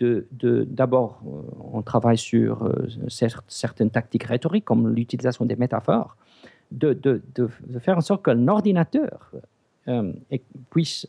[0.00, 2.88] d'abord, de, euh, on travaille sur euh,
[3.48, 6.16] certaines tactiques rhétoriques, comme l'utilisation des métaphores,
[6.70, 7.20] de,
[7.80, 9.30] faire en sorte qu'un ordinateur
[9.88, 10.12] euh,
[10.70, 11.06] puisse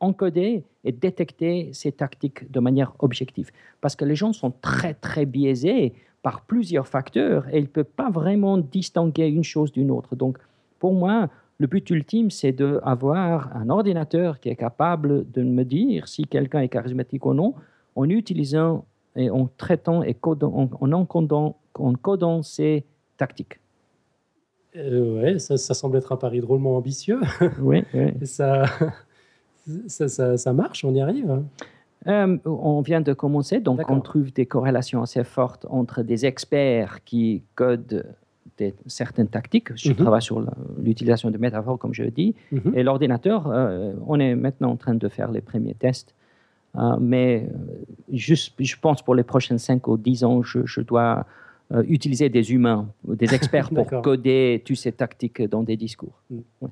[0.00, 3.50] encoder et détecter ces tactiques de manière objective.
[3.80, 7.84] Parce que les gens sont très, très biaisés par plusieurs facteurs et ils ne peuvent
[7.84, 10.14] pas vraiment distinguer une chose d'une autre.
[10.14, 10.38] Donc,
[10.78, 16.08] pour moi, le but ultime, c'est d'avoir un ordinateur qui est capable de me dire
[16.08, 17.54] si quelqu'un est charismatique ou non,
[17.96, 18.84] en utilisant
[19.16, 22.84] et en traitant et en, encodant, en codant ces
[23.16, 23.60] tactiques.
[24.76, 27.20] Euh, oui, ça, ça, semble être un pari drôlement ambitieux.
[27.60, 27.82] Oui,
[28.22, 28.64] ça,
[29.86, 31.42] ça, ça, marche, on y arrive
[32.06, 37.04] euh, On vient de commencer, donc on trouve des corrélations assez fortes entre des experts
[37.04, 38.06] qui codent
[38.56, 39.76] des, certaines tactiques.
[39.76, 39.96] Je mhm.
[39.96, 40.42] travaille sur
[40.82, 42.72] l'utilisation de métaphores, comme je le dis, mhm.
[42.74, 43.48] et l'ordinateur.
[43.48, 46.14] Euh, on est maintenant en train de faire les premiers tests
[47.00, 51.26] mais euh, juste, je pense pour les prochaines 5 ou 10 ans, je, dois
[51.72, 56.20] euh, utiliser des humains, des experts pour coder toutes ces tactiques dans des discours.
[56.30, 56.66] Mm.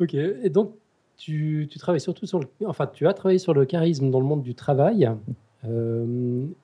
[0.00, 0.74] Ok, et donc
[1.16, 4.26] tu, tu, travailles surtout sur le, enfin tu as travaillé sur le charisme dans le
[4.26, 5.08] monde du travail.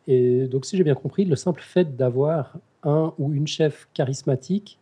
[0.09, 4.78] et donc si j'ai bien compris, le simple fait d'avoir un ou une chef charismatique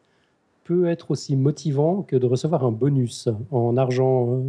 [0.64, 4.42] peut être aussi motivant que de recevoir un bonus en argent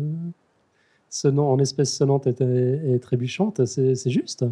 [1.10, 4.46] sonnant, en espèces sonnantes et, trébuchantes, c'est juste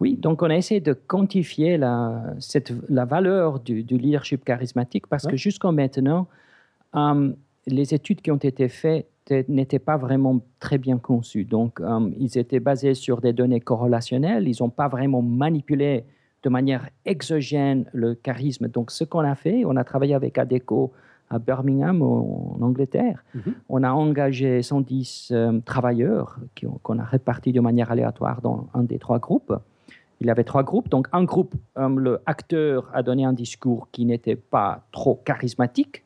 [0.00, 5.26] Oui, donc on a essayé de quantifier la, cette, la valeur du, leadership charismatique parce
[5.26, 6.26] que jusqu'à maintenant,
[6.96, 7.32] euh,
[7.66, 9.06] les études qui ont été faites
[9.48, 11.44] n'étaient pas vraiment très bien conçues.
[11.44, 16.04] Donc, euh, ils étaient basés sur des données corrélationnelles, ils n'ont pas vraiment manipulé
[16.42, 18.68] de manière exogène le charisme.
[18.68, 20.92] Donc, ce qu'on a fait, on a travaillé avec ADECO
[21.30, 23.24] à Birmingham, en, Angleterre.
[23.34, 23.54] Mhm.
[23.68, 26.38] On a engagé 110 euh, travailleurs
[26.82, 29.54] qu'on a répartis de manière aléatoire dans un des trois groupes.
[30.20, 30.88] Il y avait trois groupes.
[30.88, 36.04] Donc, un groupe, euh, le acteur a donné un discours qui n'était pas trop charismatique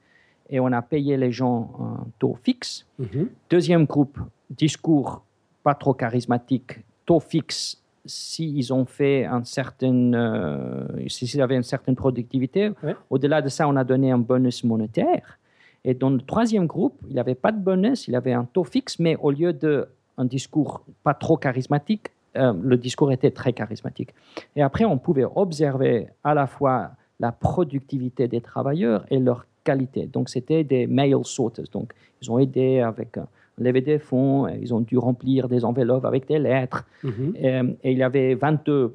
[0.51, 2.87] et on a payé les gens un taux fixe.
[2.99, 3.29] Mhm.
[3.51, 4.19] Deuxième groupe,
[4.51, 5.25] discours
[5.63, 11.97] pas trop charismatique, taux fixe s'ils ont fait un certain, euh, s'ils avaient une certaine
[11.97, 12.73] productivité.
[13.11, 15.39] Au-delà de ça, on a donné un bonus monétaire.
[15.85, 18.65] Et dans le troisième groupe, il n'y avait pas de bonus, il avait un taux
[18.65, 24.15] fixe, mais au lieu d'un discours pas trop charismatique, euh, le discours était très charismatique.
[24.57, 30.07] Et après, on pouvait observer à la fois la productivité des travailleurs et leur qualité.
[30.07, 31.67] Donc, c'était des mail sorters.
[31.73, 33.19] Donc, ils ont aidé avec
[33.59, 36.85] levé des fonds, ils ont dû remplir des enveloppes avec des lettres.
[37.03, 37.35] Mhm.
[37.43, 38.95] Euh, et, il y avait 22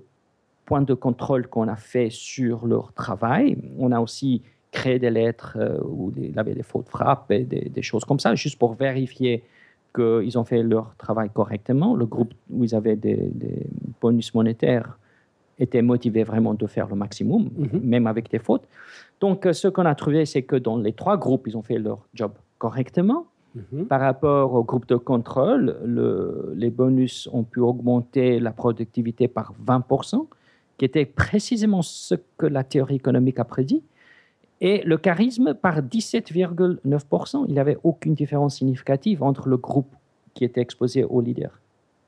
[0.66, 3.58] points de contrôle qu'on a fait sur leur travail.
[3.78, 4.42] On a aussi
[4.72, 8.20] créé des lettres euh, où il y avait des fautes frappes et des, choses comme
[8.20, 9.44] ça, juste pour vérifier
[9.96, 11.96] qu'ils ont fait leur travail correctement.
[11.96, 13.32] Le groupe où ils avaient des,
[14.02, 14.98] bonus monétaires
[15.60, 17.82] était motivé vraiment de faire le maximum, mhm.
[17.82, 18.68] même avec des fautes.
[19.20, 21.80] Donc, euh, ce qu'on a trouvé, c'est que dans les trois groupes, ils ont fait
[21.80, 23.26] leur job correctement.
[23.72, 23.86] Mhm.
[23.86, 25.78] Par rapport au groupe de contrôle,
[26.56, 30.28] les bonus ont pu augmenter la productivité par 20%,
[30.78, 33.84] qui était précisément ce que la théorie économique a prédit,
[34.62, 37.46] et le charisme par 17,9%.
[37.48, 39.94] Il n'y avait aucune différence significative entre le groupe
[40.34, 41.60] qui était exposé au leader,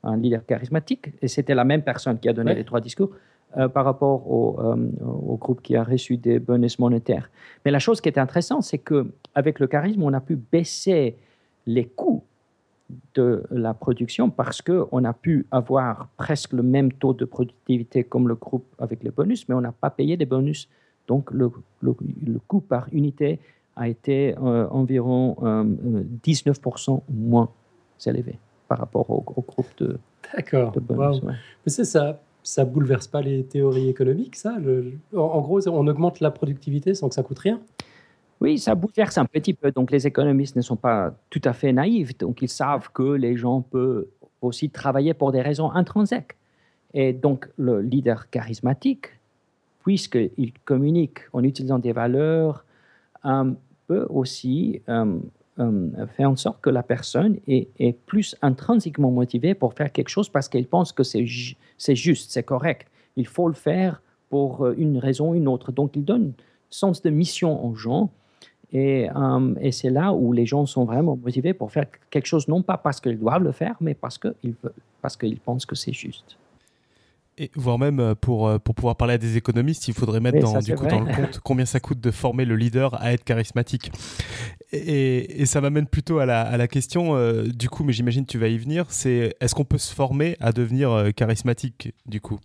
[0.02, 3.10] un leader charismatique, et c'était la même personne qui a donné les trois discours,
[3.56, 4.22] euh, par rapport
[4.60, 7.28] euh, au, groupe qui a reçu des bonus monétaires.
[7.64, 11.16] Mais la chose qui est intéressante, c'est qu'avec le charisme, on a pu baisser
[11.66, 12.22] les coûts
[13.14, 18.28] de la production parce qu'on a pu avoir presque le même taux de productivité comme
[18.28, 20.68] le groupe avec les bonus, mais on n'a pas payé des bonus.
[21.06, 21.50] Donc le,
[21.82, 21.94] le,
[22.46, 23.40] coût par unité
[23.76, 25.36] a été euh, environ
[26.24, 27.48] 19% euh, moins
[28.06, 29.98] élevé par rapport au, groupe de,
[30.36, 31.22] de bonus.
[31.22, 31.32] Mais
[31.66, 32.20] c'est ça.
[32.42, 34.56] Ça bouleverse pas les théories économiques, ça
[35.14, 37.60] En gros, on augmente la productivité sans que ça coûte rien?
[38.40, 39.70] Oui, ça bouleverse un petit peu.
[39.70, 42.16] Donc, les économistes ne sont pas tout à fait naïfs.
[42.16, 44.06] Donc, ils savent que les gens peuvent
[44.40, 46.36] aussi travailler pour des raisons intrinsèques.
[46.94, 49.06] Et donc, le leader charismatique,
[49.84, 52.64] puisqu'il communique en utilisant des valeurs,
[53.26, 53.52] euh,
[53.86, 55.18] peut aussi euh,
[55.58, 60.30] euh, faire en sorte que la personne est, plus intrinsèquement motivée pour faire quelque chose
[60.30, 62.88] parce qu'elle pense que c'est juste, c'est correct.
[63.16, 64.00] Il faut le faire
[64.30, 65.72] pour une raison ou une autre.
[65.72, 66.32] Donc, il donne
[66.70, 68.10] sens de mission aux gens
[68.74, 72.62] euh, et, c'est là où les gens sont vraiment motivés pour faire quelque chose, non
[72.62, 74.54] pas parce qu'ils doivent le faire, mais parce qu'ils
[75.02, 76.36] parce qu'ils pensent que c'est juste.
[77.38, 80.40] Et voire même euh, pour, euh, pour pouvoir parler à des économistes, il faudrait mettre
[80.40, 83.24] dans, du coup, dans le compte combien ça coûte de former le leader à être
[83.24, 83.90] charismatique.
[84.72, 88.30] Et, et ça m'amène plutôt à la, à la question, du coup, mais j'imagine que
[88.30, 92.38] tu vas y venir, c'est est-ce qu'on peut se former à devenir charismatique, du coup?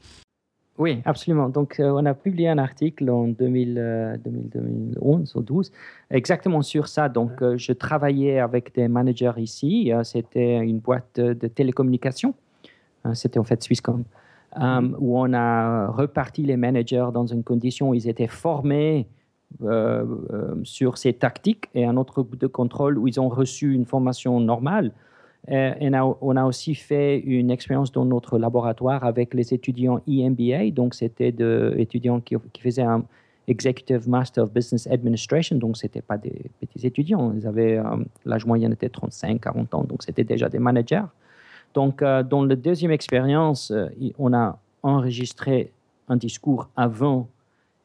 [0.78, 1.48] Oui, absolument.
[1.48, 5.72] Donc, euh, on a publié un article en 2000, 2011 ou 12
[6.10, 7.08] exactement sur ça.
[7.08, 9.94] Donc, euh, je travaillais avec des managers ici.
[9.94, 12.34] Euh, c'était une boîte de télécommunications.
[13.14, 14.04] C'était en fait Swisscom.
[14.58, 14.96] Mm-hmm.
[15.00, 19.06] où on a reparti les managers dans une condition où ils étaient formés
[20.64, 24.40] sur ces tactiques et un autre groupe de contrôle où ils ont reçu une formation
[24.40, 24.94] normale
[25.52, 30.72] euh, on, a, aussi fait une expérience dans notre laboratoire avec les étudiants EMBA.
[30.72, 33.04] Donc, c'était des étudiants qui, faisaient un
[33.48, 35.58] Executive Master of Business Administration.
[35.58, 37.32] Donc, ce n'étaient pas des petits étudiants.
[37.38, 37.84] Ils avaient, euh,
[38.26, 39.84] l'âge moyen était 35, 40 ans.
[39.84, 41.06] Donc, c'était déjà des managers.
[41.76, 43.72] Donc, euh, dans la deuxième expérience,
[44.18, 45.72] on a enregistré
[46.08, 47.28] un discours avant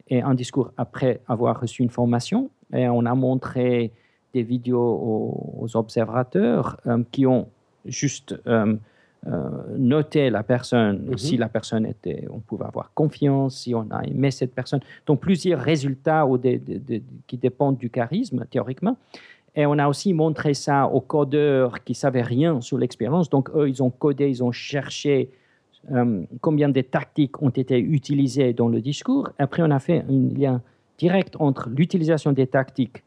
[0.08, 2.50] et un discours après avoir reçu une formation.
[2.72, 3.92] Et on a montré
[4.34, 7.48] des vidéos aux, observateurs euh, qui ont
[7.84, 8.76] juste euh,
[9.26, 11.18] euh, noté la personne, mhm.
[11.18, 14.80] si la personne était, on pouvait avoir confiance, si on a aimé cette personne.
[15.06, 16.26] Donc plusieurs résultats
[17.26, 18.96] qui dépendent du charisme, théoriquement.
[19.56, 23.28] Et on a aussi montré ça aux codeurs qui savaient rien sur l'expérience.
[23.28, 25.30] Donc eux, ils ont codé, ils ont cherché
[26.40, 29.30] combien de tactiques ont été utilisées dans le discours.
[29.38, 30.62] Après, on a fait un lien
[30.98, 33.02] direct entre l'utilisation des tactiques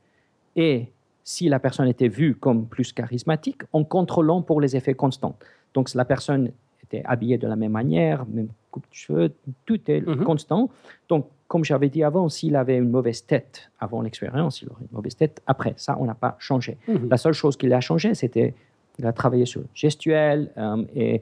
[0.55, 0.87] et
[1.23, 5.37] si la personne était vue comme plus charismatique en contrôlant pour les effets constants.
[5.73, 6.51] Donc, si la personne
[6.83, 9.31] était habillée de la même manière, même coupe de cheveux,
[9.65, 10.23] tout est mhm.
[10.23, 10.69] constant.
[11.07, 14.95] Donc, comme j'avais dit avant, s'il avait une mauvaise tête avant l'expérience, il aurait une
[14.95, 15.73] mauvaise tête après.
[15.77, 16.77] Ça, on n'a pas changé.
[16.87, 17.09] Mhm.
[17.09, 18.53] La seule chose qu'il a changé, c'était
[18.95, 21.21] qu'il a travaillé sur le gestuel euh, et,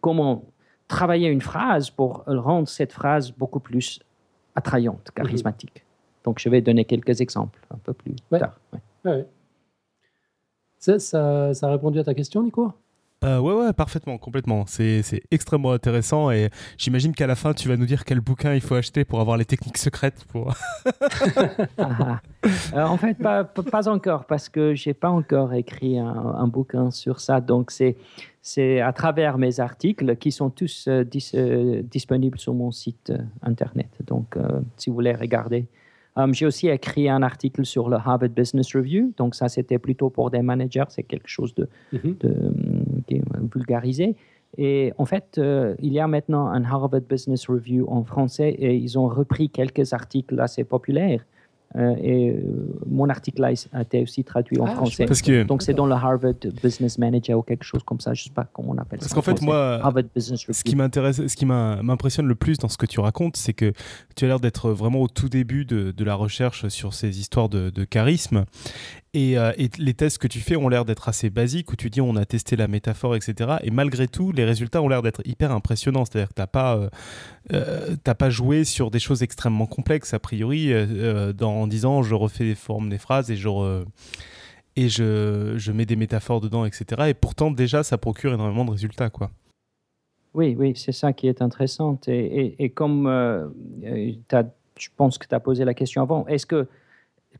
[0.00, 0.44] comment
[0.88, 4.00] travailler une phrase pour rendre cette phrase beaucoup plus
[4.54, 5.24] attrayante, mhm.
[5.24, 5.84] charismatique.
[6.24, 8.60] Donc, je vais donner quelques exemples un peu plus tard.
[10.80, 12.72] Ça, ça, a répondu à ta question, Nico?
[13.22, 14.64] Euh, ouais, ouais, parfaitement, complètement.
[14.66, 18.62] C'est extrêmement intéressant et j'imagine qu'à la fin, tu vas nous dire quel bouquin il
[18.62, 20.24] faut acheter pour avoir les techniques secrètes.
[20.28, 20.54] Pour...
[21.76, 22.20] Ah.
[22.74, 27.20] Euh, en fait, pas, pas, encore, parce que j'ai pas encore écrit un, bouquin sur
[27.20, 27.42] ça.
[27.42, 27.70] Donc,
[28.40, 33.12] c'est à travers mes articles qui sont tous euh, euh, disponibles sur mon site
[33.42, 33.90] internet.
[34.06, 34.36] Donc,
[34.78, 35.66] si vous voulez regarder,
[36.16, 39.12] Um, j'ai aussi écrit un article sur le Harvard Business Review.
[39.16, 40.84] Donc, ça, c'était plutôt pour des managers.
[40.88, 42.18] C'est quelque chose de, mm-hmm.
[42.18, 43.22] de,
[43.54, 44.16] vulgarisé.
[44.58, 48.74] Et en fait, euh, il y a maintenant un Harvard Business Review en français et
[48.74, 51.24] ils ont repris quelques articles assez populaires
[51.76, 55.06] euh, et euh, mon article a été aussi traduit en ah, français.
[55.44, 58.12] Donc c'est dans le Harvard Business Manager ou quelque chose comme ça.
[58.12, 59.04] Je ne sais pas comment on appelle ça.
[59.04, 62.68] Parce qu'en fait, moi, Harvard Business ce qui m'intéresse, ce qui m'impressionne le plus dans
[62.68, 63.72] ce que tu racontes, c'est que
[64.16, 67.48] tu as l'air d'être vraiment au tout début de, de, la recherche sur ces histoires
[67.48, 68.46] de, de charisme.
[69.16, 72.00] Euh, et, les tests que tu fais ont l'air d'être assez basiques, où tu dis
[72.00, 73.56] on a testé la métaphore, etc.
[73.62, 76.04] Et malgré tout, les résultats ont l'air d'être hyper impressionnants.
[76.04, 76.88] C'est-à-dire que tu n'as pas, euh,
[77.52, 80.72] euh, pas joué sur des choses extrêmement complexes, a priori,
[81.34, 83.84] dans, en disant je refais les formes des phrases et je,
[84.76, 87.02] et je, je, mets des métaphores dedans, etc.
[87.08, 89.10] Et pourtant, déjà, ça procure énormément de résultats.
[89.10, 89.30] quoi.
[90.34, 91.98] Oui, oui, c'est ça qui est intéressant.
[92.06, 93.08] Et, et, comme
[94.78, 96.68] je pense que tu as posé la question avant, est-ce que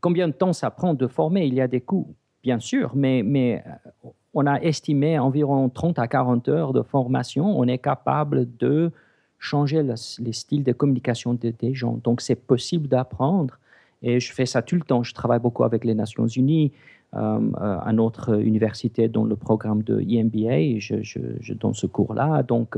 [0.01, 3.21] Combien de temps ça prend de former Il y a des coûts, bien sûr, mais,
[3.23, 7.45] mais euh, on a estimé environ 30 à 40 heures de formation.
[7.57, 8.91] On est capable de
[9.37, 11.99] changer les styles de communication des gens.
[12.03, 13.59] Donc, c'est possible d'apprendre.
[14.01, 15.03] Et je fais ça tout le temps.
[15.03, 16.71] Je travaille beaucoup avec les Nations Unies.
[17.13, 20.79] à notre université dans le programme de EMBA.
[20.79, 22.41] Je, je, donne ce cours-là.
[22.43, 22.77] Donc,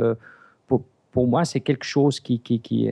[0.68, 0.82] pour
[1.15, 2.89] moi, c'est quelque chose qui, qui, qui,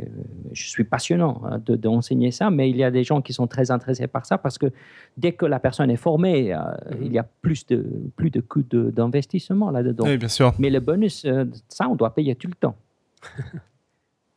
[0.51, 3.71] je suis passionnant hein, d'enseigner ça, mais il y a des gens qui sont très
[3.71, 4.67] intéressés par ça parce que
[5.17, 6.60] dès que la personne est formée, euh,
[6.91, 6.97] mhm.
[7.01, 10.05] il y a plus de, plus de coûts d'investissement là-dedans.
[10.05, 10.53] Oui, bien sûr.
[10.60, 12.75] Mais le bonus, euh, ça, on doit payer tout le temps.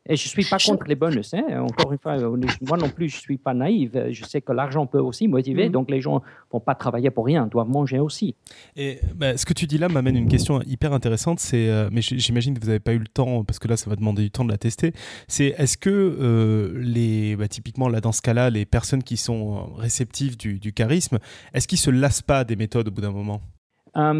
[0.07, 1.33] Et je ne suis pas contre les bonus.
[1.33, 1.61] Hein.
[1.61, 4.09] Encore une fois, euh, moi non plus, je ne suis pas naïve.
[4.11, 5.71] Je sais que l'argent peut aussi motiver, mhm.
[5.71, 6.19] donc les gens ne
[6.51, 8.35] vont pas travailler pour rien, doivent manger aussi.
[8.75, 11.39] Et bah, ce que tu dis là m'amène une question hyper intéressante.
[11.39, 13.89] C'est, euh, mais j'imagine que vous n'avez pas eu le temps, parce que là, ça
[13.89, 14.93] va demander du temps de la tester.
[15.27, 19.73] C'est est-ce que euh, les, bah, typiquement là dans ce cas-là, les personnes qui sont
[19.73, 21.17] réceptives du, charisme,
[21.53, 23.41] est-ce qu'ils se lassent pas des méthodes au bout d'un moment?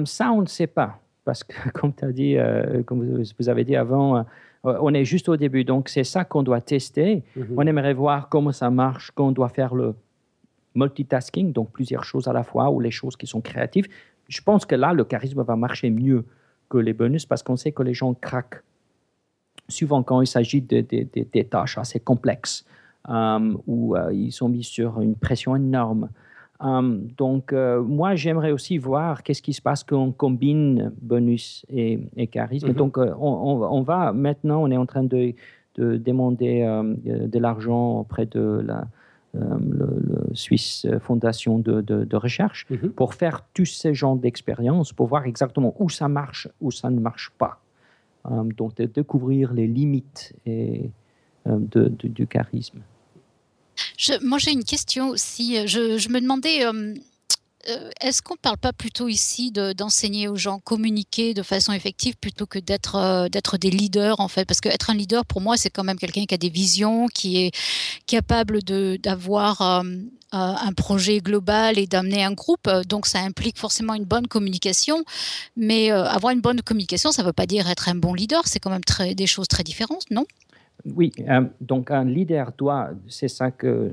[0.06, 2.38] Ça, on ne sait pas, parce que comme tu as dit,
[2.86, 4.24] comme vous avez dit avant euh,
[4.65, 5.63] on est juste au début.
[5.63, 7.23] Donc, c'est ça qu'on doit tester.
[7.36, 7.56] Mhm.
[7.58, 9.95] On aimerait voir comment ça marche, qu'on doit faire le
[10.75, 13.88] multitasking, donc plusieurs choses à la fois, ou les choses qui sont créatives.
[14.28, 16.25] Je pense que là, le charisme va marcher mieux
[16.69, 18.63] que les bonus parce qu'on sait que les gens craquent
[19.67, 22.65] souvent quand il s'agit de, des tâches assez complexes
[23.10, 26.10] euh, où euh, ils sont mis sur une pression énorme.
[26.62, 31.65] Hum, donc, euh, moi, j'aimerais aussi voir qu'est-ce qui se passe quand on combine bonus
[31.70, 32.70] et, charisme.
[32.70, 32.74] Mhm.
[32.74, 35.34] Donc, euh, on, va maintenant, on est en train de,
[35.78, 38.88] demander euh, de l'argent auprès de la
[39.34, 42.91] le, Swiss Fondation de, recherche mhm.
[42.91, 47.02] pour faire tous ces genres d'expériences, pour voir exactement où ça marche, où ça ne
[47.02, 47.60] marche pas.
[48.24, 50.89] Hum, donc, de découvrir les limites et,
[51.46, 52.80] du charisme
[54.21, 55.67] moi, j'ai une question aussi.
[55.67, 56.93] Je, me demandais, euh,
[57.69, 62.15] euh, est-ce qu'on ne parle pas plutôt ici d'enseigner aux gens communiquer de façon effective
[62.17, 64.45] plutôt que d'être euh, des leaders en fait?
[64.45, 67.38] Parce qu'être un leader, pour moi, c'est quand même quelqu'un qui a des visions, qui
[67.38, 67.51] est
[68.08, 69.84] capable d'avoir
[70.31, 72.69] un projet global et d'amener un groupe.
[72.88, 75.05] Donc, ça implique forcément une bonne communication.
[75.55, 78.43] Mais avoir une bonne communication, ça ne veut pas dire être un bon leader.
[78.45, 80.25] C'est quand même des choses très différentes, non?
[80.93, 83.91] Oui, euh, donc un leader doit, c'est ça que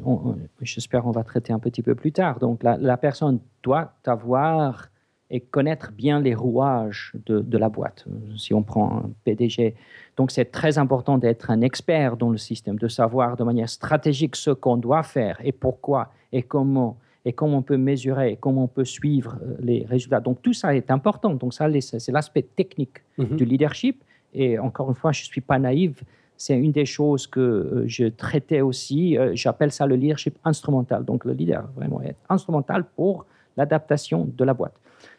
[0.61, 2.38] j'espère on va traiter un petit peu plus tard.
[2.38, 4.88] Donc la, personne doit avoir
[5.31, 8.05] et connaître bien les rouages de, la boîte.
[8.37, 9.74] Si on prend un PDG,
[10.18, 14.37] donc c'est très important d'être un expert dans le système, de savoir de manière stratégique
[14.37, 18.64] ce qu'on doit faire et pourquoi et comment et comment on peut mesurer, et comment
[18.64, 20.18] on peut suivre euh, les résultats.
[20.18, 21.35] Donc tout ça est important.
[21.35, 23.37] Donc ça, c'est l'aspect technique mm-hmm.
[23.37, 24.02] du leadership.
[24.35, 26.02] Et encore une fois, je ne suis pas naïve
[26.42, 29.16] c'est une des choses que euh, je traitais aussi.
[29.16, 31.05] Euh, j'appelle ça le leadership instrumental.
[31.05, 33.26] Donc le leader vraiment est instrumental pour
[33.57, 34.74] l'adaptation de la boîte.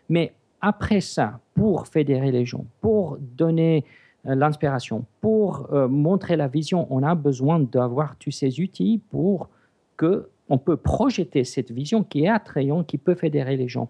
[0.10, 3.86] Mais après ça, pour fédérer les gens, pour donner
[4.26, 9.48] euh, l'inspiration, pour montrer la vision, on a besoin d'avoir tous ces outils pour
[9.96, 13.90] que on peut projeter cette vision qui est attrayante, qui peut fédérer les gens.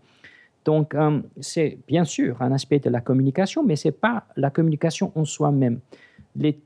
[0.66, 0.96] Donc,
[1.42, 5.26] c'est bien sûr un aspect de la communication, mais ce n'est pas la communication en
[5.26, 5.80] soi-même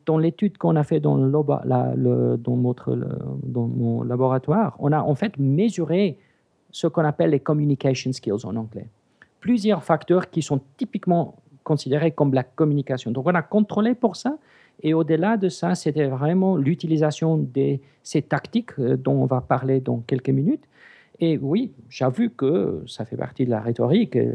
[0.05, 2.97] dans l'étude qu'on a fait dans, notre,
[3.53, 6.17] mon laboratoire, on a en fait mesuré
[6.71, 8.87] ce qu'on appelle les communication skills en anglais.
[9.39, 13.11] Plusieurs facteurs qui sont typiquement considérés comme la communication.
[13.11, 14.37] Donc on a contrôlé pour ça.
[14.83, 19.79] Et au-delà de ça, c'était vraiment l'utilisation de ces tactiques euh, dont on va parler
[19.79, 20.63] dans quelques minutes.
[21.19, 24.33] Et oui, j'avoue que ça fait partie de la rhétorique, euh,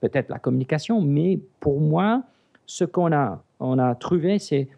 [0.00, 2.22] peut-être la communication, mais pour moi,
[2.68, 4.68] ce qu'on a, on a trouvé, c'est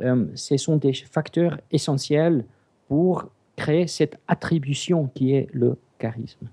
[0.00, 2.44] euh, ce sont des facteurs essentiels
[2.88, 6.46] pour créer cette attribution qui est le charisme.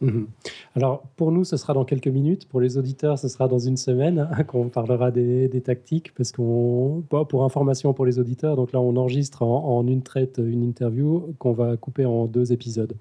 [0.00, 0.26] Mhm.
[0.74, 2.48] Alors, pour nous, ce sera dans quelques minutes.
[2.48, 6.12] Pour les auditeurs, ce sera dans une semaine hein, qu'on parlera des, tactiques.
[6.16, 10.64] Parce qu'on, pour information pour les auditeurs, donc là, on enregistre en, une traite une
[10.64, 12.94] interview qu'on va couper en deux épisodes.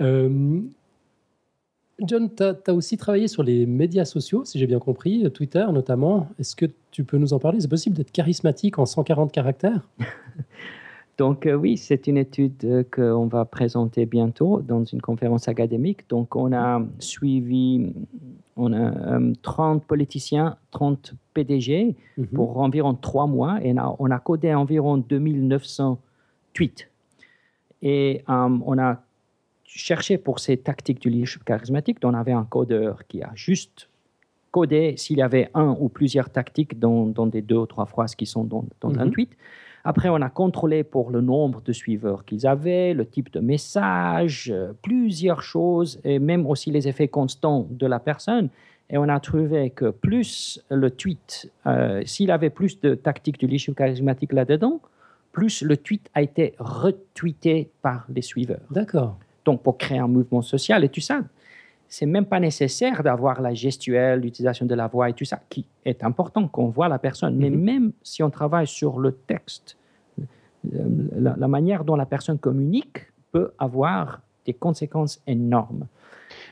[0.00, 0.60] Euh,
[2.02, 6.28] John, tu as, aussi travaillé sur les médias sociaux, si j'ai bien compris, Twitter notamment.
[6.38, 7.60] Est-ce que tu peux nous en parler?
[7.60, 9.88] C'est possible d'être charismatique en 140 caractères?
[11.18, 16.08] Donc euh, oui, c'est une étude euh, qu'on va présenter bientôt dans une conférence académique.
[16.10, 17.92] Donc on a suivi
[18.56, 22.26] on a, 30 euh, politiciens, 30 PDG mhm.
[22.28, 25.98] pour environ trois mois et on a, codé environ 2900
[26.52, 26.88] tweets.
[27.82, 29.02] Et on a
[29.66, 33.88] chercher pour ces tactiques du leadership charismatique, on avait un codeur qui a juste
[34.50, 38.26] codé s'il y avait un ou plusieurs tactiques dans, des deux ou trois phrases qui
[38.26, 39.10] sont dans, un mhm.
[39.10, 39.36] tweet.
[39.84, 44.50] Après, on a contrôlé pour le nombre de suiveurs qu'ils avaient, le type de message,
[44.52, 48.48] euh, plusieurs choses, et même aussi les effets constants de la personne.
[48.90, 53.46] Et on a trouvé que plus le tweet, euh, s'il avait plus de tactiques du
[53.46, 54.80] leadership charismatique là-dedans,
[55.30, 58.66] plus le tweet a été retweeté par les suiveurs.
[58.70, 61.20] D'accord donc pour créer un mouvement social et tout ça.
[61.88, 65.64] c'est même pas nécessaire d'avoir la gestuelle, l'utilisation de la voix et tout ça, qui
[65.84, 67.36] est important qu'on voit la personne.
[67.36, 67.60] Mais mhm.
[67.62, 69.76] même si on travaille sur le texte,
[70.64, 75.86] la, manière dont la personne communique peut avoir des conséquences énormes.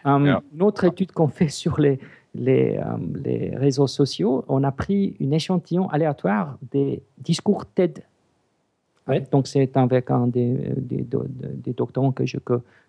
[0.06, 1.98] Euh, une autre étude qu'on fait sur les,
[2.34, 8.04] les, euh, les, réseaux sociaux, on a pris une échantillon aléatoire des discours TED.
[9.32, 11.06] Donc, c'est avec un des, des,
[11.64, 12.38] des doctorants que je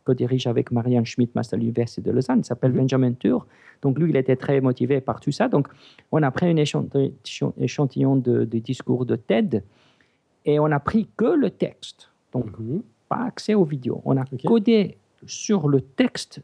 [0.05, 2.77] co-dirige avec Marianne Schmidt, à l'Université de Lausanne, il s'appelle mhm.
[2.77, 3.45] Benjamin Tour.
[3.81, 5.49] Donc, lui, il était très motivé par tout ça.
[5.49, 5.67] Donc,
[6.11, 9.63] on a pris un échantillon de, discours de TED
[10.45, 12.09] et on a pris que le texte.
[12.31, 12.81] Donc, mhm.
[13.09, 14.01] pas accès aux vidéos.
[14.05, 16.41] On a codé sur le texte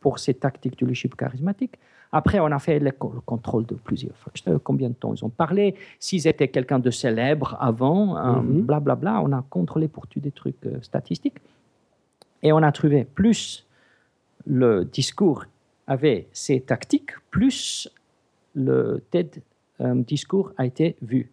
[0.00, 1.76] pour ces tactiques du leadership charismatique.
[2.14, 5.74] Après, on a fait le, contrôle de plusieurs facteurs, combien de temps ils ont parlé,
[5.98, 8.38] s'ils étaient quelqu'un de célèbre avant, blablabla.
[8.38, 8.62] Euh, mhm.
[8.62, 9.22] bla, bla.
[9.22, 11.38] On a contrôlé pour tout des trucs euh, statistiques.
[12.42, 13.66] Et on a trouvé plus
[14.46, 15.44] le discours
[15.86, 17.88] avait ces tactiques, plus
[18.54, 19.42] le TED
[19.80, 21.30] euh, discours a été vu.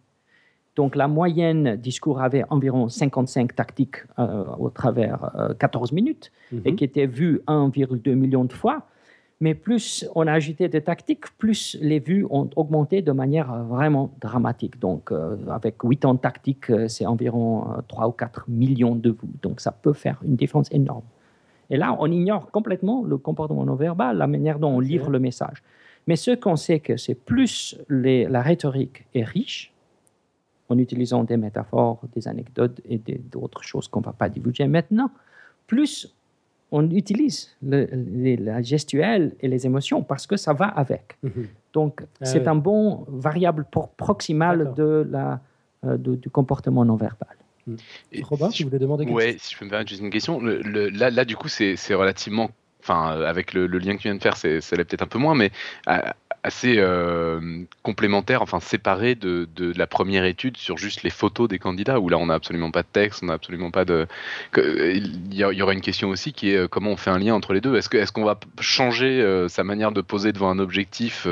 [0.76, 3.96] Donc la moyenne discours avait environ 55 tactiques
[4.58, 6.76] au travers 14 minutes et mhm.
[6.76, 8.86] qui était vu 1,2 million de fois.
[9.42, 14.10] Mais plus on a ajouté des tactiques, plus les vues ont augmenté de manière vraiment
[14.20, 14.78] dramatique.
[14.78, 19.38] Donc, euh, avec 80 tactiques, euh, c'est environ 3 euh, ou 4 millions de vues.
[19.42, 21.04] Donc, ça peut faire une différence énorme.
[21.70, 25.18] Et là, on ignore complètement le comportement non verbal, la manière dont on livre le
[25.18, 25.62] message.
[26.06, 29.72] Mais ce qu'on sait que c'est plus les, la rhétorique est riche,
[30.68, 35.10] en utilisant des métaphores, des anecdotes et d'autres choses qu'on ne va pas divulguer maintenant,
[35.66, 36.14] plus
[36.72, 41.16] on utilise la gestuelle et les émotions parce que ça va avec.
[41.22, 41.48] Mhm.
[41.72, 43.66] Donc, ah c'est un bon variable
[43.96, 45.40] proximal de la,
[45.84, 47.36] euh, du comportement non verbal.
[47.66, 47.76] Mhm.
[48.22, 50.40] Robin, si, tu voulais demander quelque ouais, si je peux me permettre juste une question.
[50.40, 52.50] là, là, du coup, c'est relativement
[52.82, 55.18] enfin avec le, lien que tu viens de faire, c'est, ça l'est peut-être un peu
[55.18, 55.50] moins, mais
[56.42, 61.58] assez euh, complémentaire, enfin séparé de, de, la première étude sur juste les photos des
[61.58, 64.06] candidats, où là on n'a absolument pas de texte, on n'a absolument pas de.
[64.56, 67.52] Il y, aura une question aussi qui est euh, comment on fait un lien entre
[67.52, 67.76] les deux?
[67.76, 71.26] Est-ce, qu'on va changer euh, sa manière de poser devant un objectif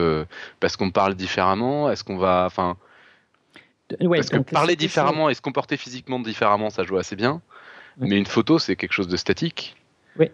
[0.61, 1.91] parce qu'on parle différemment?
[1.91, 2.45] Est-ce qu'on va.
[2.47, 2.77] Enfin,
[3.89, 7.41] parce que parler différemment et se comporter physiquement différemment, ça joue assez bien.
[8.01, 9.75] Mais une photo, c'est quelque chose de statique.
[10.19, 10.31] Oui.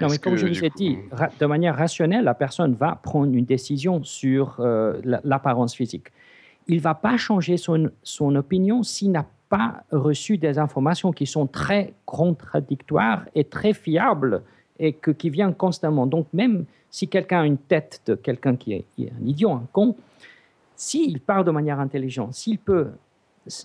[0.00, 0.98] Non, mais comme je vous ai dit,
[1.38, 6.08] de manière rationnelle, la personne va prendre une décision sur euh, l'apparence physique.
[6.68, 11.26] Il ne va pas changer son, son opinion s'il n'a pas reçu des informations qui
[11.26, 14.42] sont très contradictoires et très fiables
[14.78, 16.06] et que, qui viennent constamment.
[16.06, 19.94] Donc, même si quelqu'un a une tête de quelqu'un qui est, un idiot, un con,
[20.74, 22.88] s'il parle de manière intelligente, s'il peut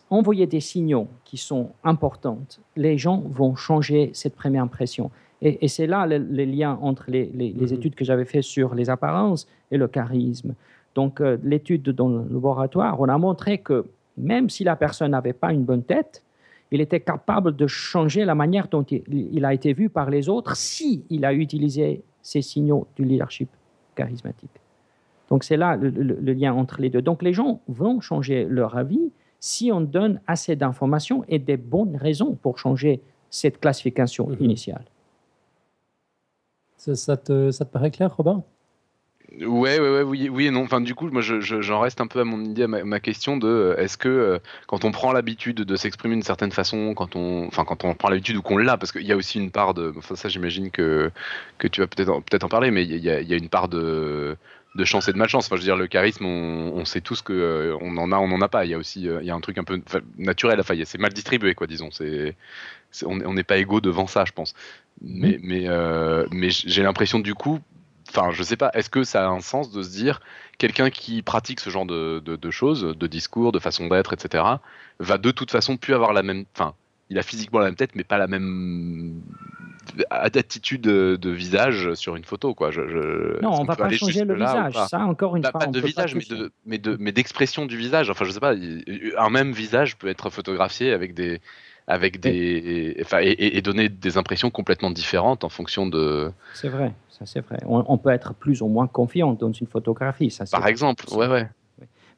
[0.09, 2.39] envoyer des signaux qui sont importants,
[2.75, 5.09] les gens vont changer cette première impression.
[5.41, 7.71] Et, c'est là le, lien entre les, mhm.
[7.71, 10.55] études que j'avais faites sur les apparences et le charisme.
[10.95, 13.85] Donc, euh, l'étude dans le laboratoire, on a montré que
[14.17, 16.23] même si la personne n'avait pas une bonne tête,
[16.71, 20.55] il était capable de changer la manière dont il, a été vu par les autres
[20.57, 23.49] si il a utilisé ces signaux du leadership
[23.95, 24.49] charismatique.
[25.29, 27.01] Donc, c'est là le, le, lien entre les deux.
[27.01, 31.95] Donc, les gens vont changer leur avis si on donne assez d'informations et des bonnes
[31.95, 34.37] raisons pour changer cette classification mhm.
[34.39, 34.85] initiale.
[36.77, 38.43] Ça, te, paraît clair, Robin?
[39.41, 40.63] Ouais, ouais, ouais, oui, oui et non.
[40.63, 43.35] Enfin, du coup, moi, j'en je, reste un peu à mon idée, à ma, question
[43.35, 47.15] de euh, est-ce que euh, quand on prend l'habitude de s'exprimer d'une certaine façon, quand
[47.15, 49.51] on, enfin, quand on prend l'habitude ou qu'on l'a, parce qu'il y a aussi une
[49.51, 51.11] part de, enfin, ça, j'imagine que
[51.57, 54.37] que tu vas peut-être peut-être en parler, mais il y a, une part de
[54.75, 55.47] de chance et de malchance.
[55.47, 58.17] Enfin, je veux dire, le charisme, on, on sait tous que euh, on en a,
[58.17, 58.65] on en a pas.
[58.65, 59.81] Il y a aussi, il y a un truc un peu
[60.17, 60.59] naturel.
[60.59, 61.89] Enfin, c'est mal distribué, quoi, disons.
[61.91, 62.35] C'est,
[63.05, 64.53] on n'est pas égaux devant ça, je pense.
[65.01, 67.59] Mais, mais, euh, mais j'ai l'impression du coup,
[68.09, 70.19] enfin, je sais pas, est-ce que ça a un sens de se dire
[70.57, 74.43] quelqu'un qui pratique ce genre de, de, choses, de discours, de façon d'être, etc.,
[74.99, 76.73] va de toute façon plus avoir la même, enfin,
[77.09, 79.21] il a physiquement la même tête, mais pas la même
[80.09, 82.71] attitude de, visage sur une photo, quoi.
[82.71, 84.75] Je, non, on va pas changer le visage.
[84.89, 86.15] Ça, encore une bah, fois, pas de visage,
[86.65, 88.09] mais de, mais d'expression du visage.
[88.09, 91.39] Enfin, je sais pas, un même visage peut être photographié avec des
[91.87, 96.31] avec des, enfin, et, donner des impressions complètement différentes en fonction de.
[96.53, 97.59] C'est vrai, ça c'est vrai.
[97.65, 100.43] On, peut être plus ou moins confiant dans une photographie, ça.
[100.51, 101.47] Par exemple, ouais, ouais.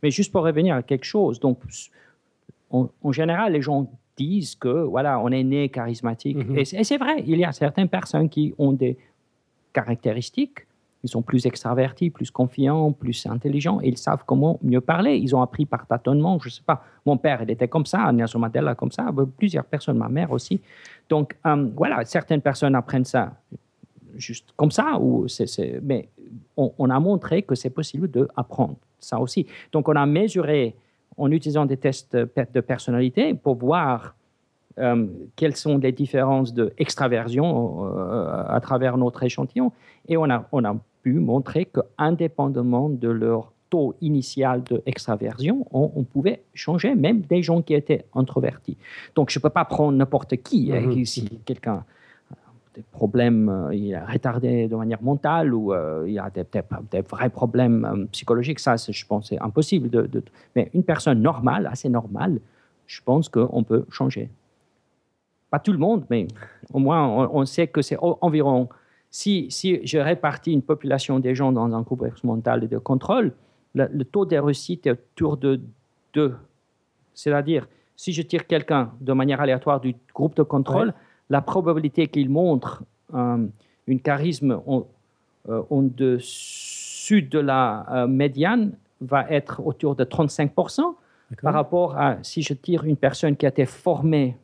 [0.01, 1.59] Mais juste pour revenir à quelque chose, donc
[2.71, 6.37] en général, les gens disent que voilà, on est né charismatique.
[6.37, 6.57] Mhm.
[6.57, 8.97] Et c'est vrai, il y a certaines personnes qui ont des
[9.71, 10.65] caractéristiques
[11.03, 15.15] ils sont plus extravertis, plus confiants, plus intelligents, et ils savent comment mieux parler.
[15.15, 16.83] Ils ont appris par tâtonnement, je ne sais pas.
[17.05, 20.59] Mon père, il était comme ça, Nelson Mandela comme ça, plusieurs personnes, ma mère aussi.
[21.07, 23.33] Donc, euh, voilà, certaines personnes apprennent ça
[24.15, 24.99] juste comme ça.
[24.99, 26.09] Ou c'est, mais
[26.57, 29.47] on, a montré que c'est possible d'apprendre ça aussi.
[29.71, 30.75] Donc, on a mesuré
[31.17, 34.15] en utilisant des tests de personnalité pour voir
[34.77, 39.71] euh, quelles sont les différences d'extraversion euh, à travers notre échantillon.
[40.07, 46.95] Et on a pu montrer qu'indépendamment de leur taux initial d'extraversion, on, on, pouvait changer
[46.95, 48.77] même des gens qui étaient introvertis.
[49.15, 50.71] Donc, je ne peux pas prendre n'importe qui.
[50.73, 51.05] Hein, mhm.
[51.05, 51.83] si quelqu'un
[52.75, 56.45] des problèmes, euh, il est retardé de manière mentale ou euh, il a des,
[56.91, 59.89] des, vrais problèmes euh, psychologiques, ça, je pense, c'est impossible.
[59.89, 60.23] De,
[60.55, 62.39] Mais une personne normale, assez normale,
[62.87, 64.29] je pense qu'on peut changer.
[65.49, 66.27] Pas tout le monde, mais
[66.73, 68.69] au moins, on, sait que c'est environ.
[69.11, 73.33] Si, si je répartis une population des gens dans un groupe expérimental de contrôle,
[73.73, 75.61] le, taux de réussite est autour de
[76.13, 76.35] 2.
[77.13, 80.93] C'est-à-dire, si je tire quelqu'un de manière aléatoire du groupe de contrôle,
[81.29, 82.83] la probabilité qu'il montre
[83.13, 83.45] euh,
[83.87, 84.87] une charisme en,
[85.49, 90.95] euh, dessus de la euh, médiane va être autour de 35%
[91.41, 94.35] par rapport à si je tire une personne qui a été formée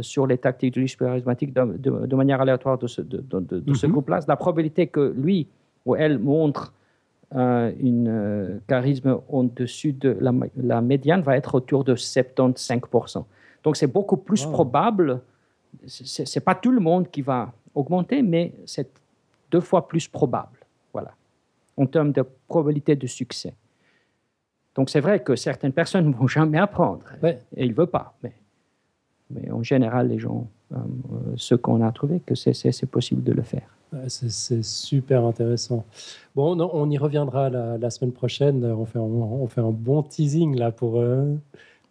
[0.00, 3.92] sur les tactiques de leadership charismatique de, manière aléatoire de ce, de, ce mhm.
[3.92, 5.46] groupe-là, la probabilité que lui
[5.84, 6.72] ou elle montre
[7.32, 10.16] une charisme au-dessus de
[10.56, 13.24] la, médiane va être autour de 75%.
[13.64, 15.20] Donc c'est beaucoup plus probable.
[15.86, 18.88] C'est pas tout le monde qui va augmenter, mais c'est
[19.50, 20.58] deux fois plus probable,
[20.92, 21.12] voilà,
[21.76, 23.54] en termes de probabilité de succès.
[24.74, 28.14] Donc c'est vrai que certaines personnes ne vont jamais apprendre, et ils ne veulent pas,
[28.22, 28.32] mais,
[29.30, 30.76] mais en général, les gens, euh,
[31.36, 33.68] ceux qu'on a trouvé, que c'est possible de le faire.
[34.08, 35.84] C'est super intéressant.
[36.34, 38.64] Bon, on y reviendra la, semaine prochaine.
[38.64, 38.86] On
[39.46, 41.32] fait, un bon teasing là pour, euh,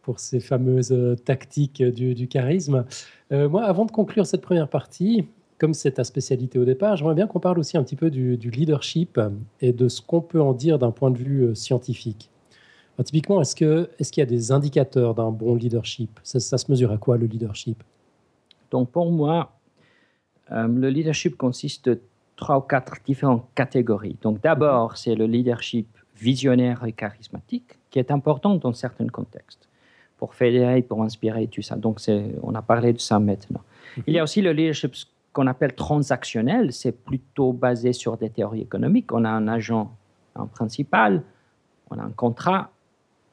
[0.02, 2.86] pour ces fameuses euh, tactiques du, charisme.
[3.32, 5.26] Moi, avant de conclure cette première partie,
[5.64, 8.36] comme c'est ta spécialité au départ, j'aimerais bien qu'on parle aussi un petit peu du,
[8.36, 9.18] leadership
[9.62, 11.56] et de ce qu'on peut en dire d'un point de vue euh,
[13.02, 16.20] typiquement, est-ce qu'il est y a des indicateurs d'un bon leadership?
[16.24, 17.82] Ça, se mesure à quoi le leadership?
[18.70, 19.52] Donc pour moi,
[20.52, 22.02] le leadership consiste de
[22.36, 24.18] trois ou quatre différentes catégories.
[24.22, 29.68] Donc d'abord, c'est le leadership visionnaire et charismatique, qui est important dans certains contextes
[30.18, 31.76] pour fédérer, pour inspirer, tout ça.
[31.76, 32.00] Donc,
[32.44, 33.62] on a parlé de ça maintenant.
[33.98, 34.04] Mhm.
[34.08, 34.94] Il y a aussi le leadership
[35.34, 36.72] qu'on appelle transactionnel.
[36.72, 39.12] C'est plutôt basé sur des théories économiques.
[39.12, 39.92] On a un agent
[40.36, 41.24] en principal,
[41.90, 42.72] on a un contrat,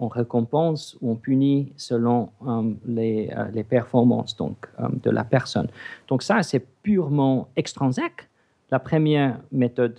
[0.01, 5.25] on récompense ou on punit selon euh, les, euh, les, performances donc, euh, de la
[5.25, 5.69] personne.
[6.09, 8.29] Donc ça, c'est purement extrinsèque.
[8.71, 9.99] La première méthode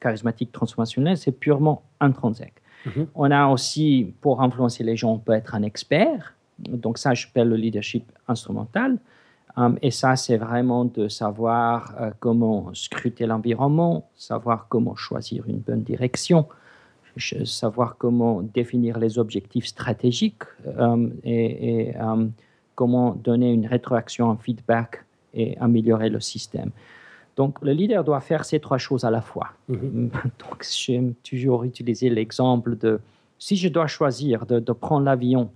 [0.00, 2.60] charismatique transformationnelle, c'est purement intrinsèque.
[2.86, 3.06] Mhm.
[3.14, 6.34] On a aussi, pour influencer les gens, on peut être un expert.
[6.58, 8.98] Donc ça, je j'appelle le leadership instrumental.
[9.56, 15.58] Um, et ça, c'est vraiment de savoir euh, comment scruter l'environnement, savoir comment choisir une
[15.58, 16.46] bonne direction,
[17.16, 20.44] savoir comment définir les objectifs stratégiques
[20.78, 22.32] um, et, um,
[22.74, 25.04] comment donner une rétroaction, un feedback
[25.34, 26.70] et améliorer le système.
[27.36, 29.48] Donc, le leader doit faire ces trois choses à la fois.
[29.68, 30.10] Mhm.
[30.38, 33.00] Donc, j'aime toujours utiliser l'exemple de
[33.38, 35.50] si je dois choisir de, prendre l'avion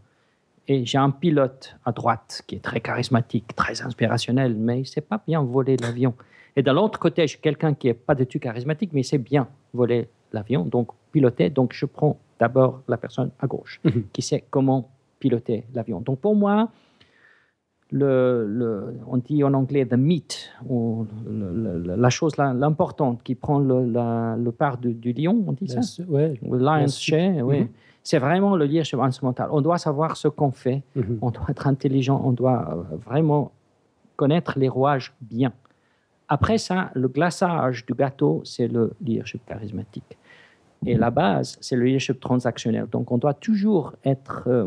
[0.66, 4.86] et j'ai un pilote à droite qui est très charismatique, très inspirationnel, mais il ne
[4.86, 6.14] sait pas bien voler l'avion.
[6.56, 9.18] Et de l'autre côté, j'ai quelqu'un qui n'est pas du tout charismatique, mais il sait
[9.18, 11.48] bien voler l'avion, donc piloter.
[11.50, 14.04] Donc, je prends d'abord la personne à gauche mhm.
[14.12, 16.00] qui sait comment piloter l'avion.
[16.00, 16.68] Donc, pour moi,
[17.90, 24.36] le, on dit en anglais the meat, ou la chose l'importante qui prend le, la,
[24.58, 25.80] part du, lion, on dit ça?
[26.08, 27.60] ouais, Lion's share, oui.
[27.60, 27.68] Mhm.
[28.06, 29.48] C'est vraiment le leadership instrumental.
[29.50, 31.18] On doit savoir ce qu'on fait, mhm.
[31.22, 33.52] on doit être intelligent, on doit euh, vraiment
[34.16, 35.52] connaître les rouages bien.
[36.28, 40.18] Après ça, le glaçage du gâteau, c'est le leadership charismatique.
[40.86, 42.86] Et la base, c'est le leadership transactionnel.
[42.90, 44.66] Donc, on doit toujours être euh,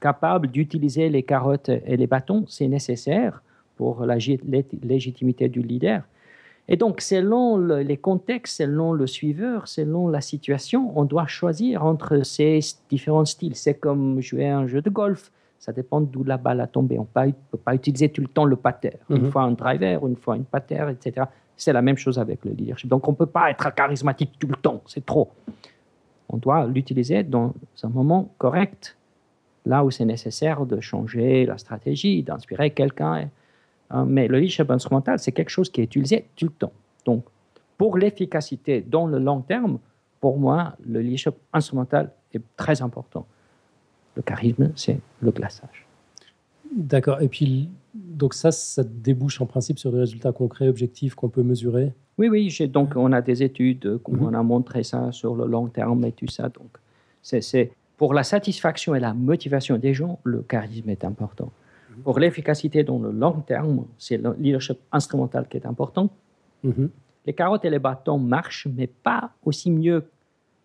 [0.00, 3.42] capable d'utiliser les carottes et les bâtons, c'est nécessaire
[3.76, 4.16] pour la
[4.82, 6.02] légitimité du leader.
[6.68, 12.24] Et donc, selon les contextes, selon le suiveur, selon la situation, on doit choisir entre
[12.24, 13.56] ces différents styles.
[13.56, 15.32] C'est comme jouer un jeu de golf.
[15.58, 16.98] Ça dépend d'où la balle a tombé.
[16.98, 18.94] On ne peut pas utiliser tout le temps le pater.
[19.10, 19.30] Une mhm.
[19.30, 21.26] fois un driver, une fois une pater, etc.
[21.56, 22.88] C'est la même chose avec le leadership.
[22.88, 25.30] Donc, on ne peut pas être charismatique tout le temps, c'est trop.
[26.28, 28.96] On doit l'utiliser dans un moment correct,
[29.66, 33.28] là où c'est nécessaire de changer la stratégie, d'inspirer quelqu'un.
[33.90, 34.04] Hein.
[34.06, 36.72] Mais le leadership instrumental, c'est quelque chose qui est utilisé tout le temps.
[37.04, 37.24] Donc,
[37.76, 39.78] pour l'efficacité dans le long terme,
[40.20, 43.26] pour moi, le leadership instrumental est très important.
[44.14, 45.86] Le charisme, c'est le glaçage.
[46.74, 47.20] D'accord.
[47.20, 51.42] Et puis, donc ça, ça débouche en principe sur des résultats concrets, objectifs qu'on peut
[51.42, 52.68] mesurer Oui, oui.
[52.68, 54.24] Donc on a des études, où mhm.
[54.24, 56.48] on a montré ça sur le long terme et tout ça.
[56.48, 56.70] Donc
[57.22, 61.52] c'est pour la satisfaction et la motivation des gens, le charisme est important.
[61.90, 62.02] Mhm.
[62.02, 66.08] Pour l'efficacité dans le long terme, c'est le leadership instrumental qui est important.
[66.62, 66.88] Mhm.
[67.26, 70.04] Les carottes et les bâtons marchent, mais pas aussi mieux,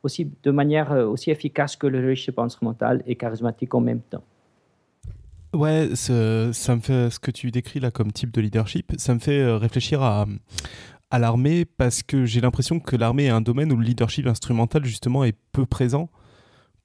[0.01, 4.23] aussi de manière euh, aussi efficace que le leadership instrumental et charismatique en même temps.
[5.54, 9.20] Ouais, ça me fait ce que tu décris là comme type de leadership, ça me
[9.20, 10.26] fait euh, réfléchir à,
[11.10, 14.84] à l'armée parce que j'ai l'impression que l'armée est un domaine où le leadership instrumental
[14.86, 16.10] justement est peu présent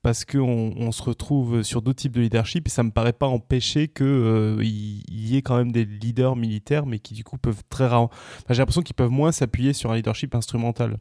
[0.02, 3.26] parce qu'on on se retrouve sur d'autres types de leadership et ça me paraît pas
[3.26, 7.62] empêcher qu'il euh, y, ait quand même des leaders militaires mais qui du coup peuvent
[7.70, 8.10] très rarement...
[8.48, 10.98] j'ai l'impression qu'ils peuvent moins s'appuyer sur un leadership instrumental.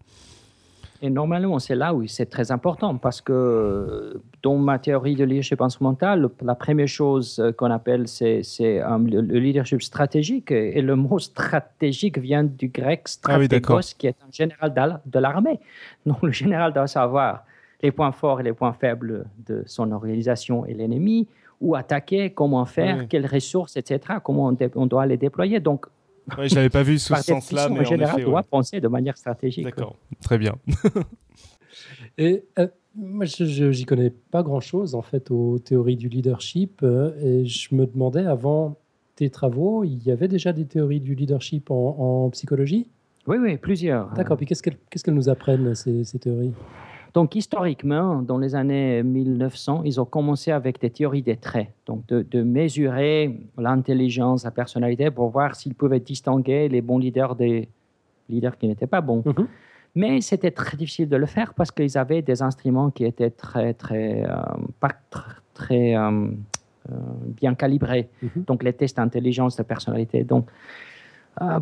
[1.03, 5.61] Et normalement, c'est là où c'est très important parce que dans ma théorie de leadership
[5.61, 10.51] instrumental, la première chose qu'on appelle, c'est euh, le leadership stratégique.
[10.51, 15.59] Et le mot stratégique vient du grec ah stratégos, qui est un général de l'armée.
[16.05, 17.45] Donc, le général doit savoir
[17.81, 21.27] les points forts et les points faibles de son organisation et l'ennemi,
[21.59, 25.59] où attaquer, comment faire, quelles ressources, etc., comment on, doit les déployer.
[25.59, 25.85] Donc,
[26.37, 29.17] Ouais, je l'avais pas vu sous ce sens-là, mais en général, doit penser de manière
[29.17, 29.65] stratégique.
[29.65, 30.53] D'accord, très bien.
[32.17, 37.11] et euh, moi, je n'y connais pas grand-chose en fait aux théories du leadership, euh,
[37.21, 38.77] et je me demandais avant
[39.15, 42.89] tes travaux, il y avait déjà des théories du leadership en, psychologie?
[43.27, 44.11] Oui, oui, plusieurs.
[44.13, 44.37] D'accord.
[44.37, 46.53] Puis qu'est-ce qu'elles nous apprennent ces, ces théories?
[47.13, 52.05] Donc, historiquement, dans les années 1900, ils ont commencé avec des théories des traits, donc
[52.07, 57.67] de, mesurer l'intelligence, la personnalité pour voir s'ils pouvaient distinguer les bons leaders des
[58.29, 59.23] leaders qui n'étaient pas bons.
[59.25, 59.47] Mhm.
[59.95, 63.73] Mais c'était très difficile de le faire parce qu'ils avaient des instruments qui étaient très,
[63.73, 64.35] très, euh,
[64.79, 64.91] pas
[65.53, 66.27] très euh,
[66.89, 68.09] euh, bien calibrés.
[68.21, 68.43] Mhm.
[68.47, 70.23] Donc, les tests d'intelligence, de personnalité.
[70.23, 70.49] Donc,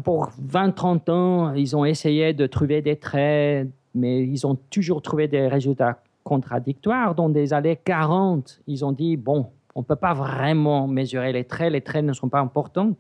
[0.04, 5.28] pour 20-30 ans, ils ont essayé de trouver des traits mais ils ont toujours trouvé
[5.28, 7.16] des résultats contradictoires.
[7.16, 11.44] Dans des années 40, ils ont dit, bon, on ne peut pas vraiment mesurer les
[11.44, 12.96] traits, les traits ne sont pas importants,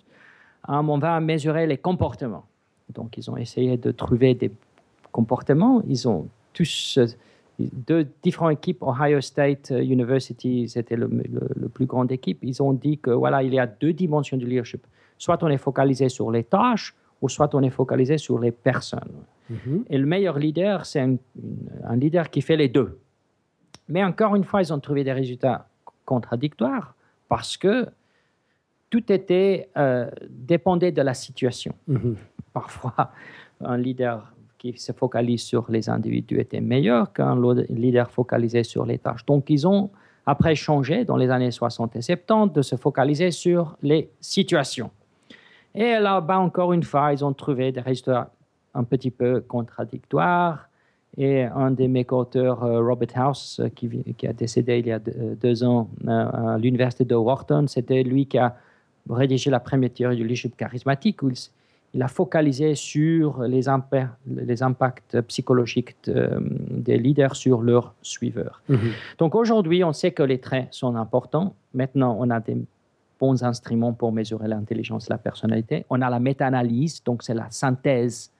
[0.67, 2.45] hein, on va mesurer les comportements.
[2.93, 4.51] Donc, ils ont essayé de trouver des
[5.19, 5.81] comportements.
[5.87, 6.21] Ils ont
[6.53, 7.07] tous, euh,
[7.89, 12.97] deux différentes équipes, Ohio State University, c'était le, le, plus grande équipe, ils ont dit
[12.97, 14.83] que voilà, il y a deux dimensions du leadership.
[15.17, 19.23] Soit on est focalisé sur les tâches, ou soit on est focalisé sur les personnes.
[19.49, 19.85] Mhm.
[19.89, 22.99] Et le meilleur leader, c'est un, leader qui fait les deux.
[23.87, 25.67] Mais encore une fois, ils ont trouvé des résultats
[26.05, 26.95] contradictoires
[27.27, 27.87] parce que
[28.89, 31.73] tout était euh, dépendait de la situation.
[31.87, 32.15] Mhm.
[32.53, 33.11] Parfois,
[33.61, 37.35] un leader qui se focalise sur les individus était meilleur qu'un
[37.69, 39.25] leader focalisé sur les tâches.
[39.25, 39.89] Donc, ils ont
[40.25, 44.91] après changé dans les années 60 et 70 de se focaliser sur les situations.
[45.73, 48.31] Et là-bas, encore une fois, ils ont trouvé des résultats
[48.75, 50.69] un petit peu contradictoire.
[51.17, 54.99] Et un de mes co-auteurs, euh, Robert House, euh, qui, a décédé il y a
[54.99, 58.55] deux, ans euh, à l'université de Wharton, c'était lui qui a
[59.09, 61.23] rédigé la première théorie du leadership charismatique,
[61.99, 63.61] a focalisé sur les,
[64.25, 68.61] les impacts psychologiques des leaders sur leurs suiveurs.
[68.69, 68.91] Mhm.
[69.17, 71.55] Donc aujourd'hui, on sait que les traits sont importants.
[71.73, 72.57] Maintenant, on a des
[73.19, 75.85] bons instruments pour mesurer l'intelligence, la personnalité.
[75.89, 78.31] On a la méta-analyse, donc c'est la synthèse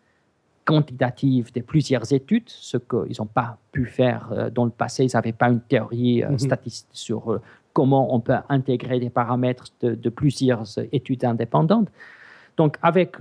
[0.66, 5.04] quantitative de plusieurs études, ce qu'ils n'ont pas pu faire euh, dans le passé.
[5.04, 6.40] Ils n'avaient pas une théorie euh, mhm.
[6.40, 7.42] statistique sur euh,
[7.74, 11.90] comment on peut intégrer des paramètres de, plusieurs études indépendantes.
[12.58, 13.16] Donc, avec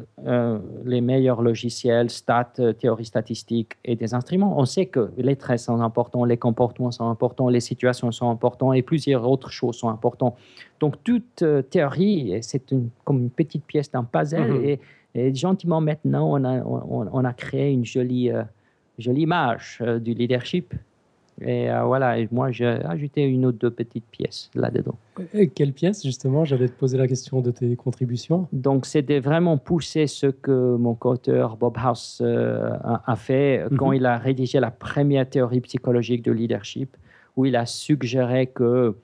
[0.85, 5.81] les meilleurs logiciels, stats, théorie statistique et des instruments, on sait que les traits sont
[5.81, 10.37] importants, les comportements sont importants, les situations sont importantes et plusieurs autres choses sont importantes.
[10.81, 12.63] Donc, toute théorie, c'est
[13.05, 14.65] comme une petite pièce d'un puzzle mhm.
[14.65, 14.81] et
[15.15, 18.43] et gentiment, maintenant, on a, on, a créé une jolie, euh,
[18.99, 20.75] jolie image euh, du leadership.
[21.41, 24.97] Et euh, voilà, moi, j'ai ajouté une ou deux petites pièces là-dedans.
[25.55, 26.45] quelle pièce, justement?
[26.45, 28.49] J'allais te poser la question de tes contributions.
[28.53, 33.95] Donc, c'était vraiment pousser ce que mon co-auteur Bob House a, fait quand mhm.
[33.95, 36.97] il a rédigé la première théorie psychologique de leadership,
[37.37, 38.97] où il a suggéré que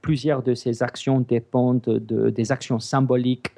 [0.00, 3.50] plusieurs de ces actions dépendent de, des actions symboliques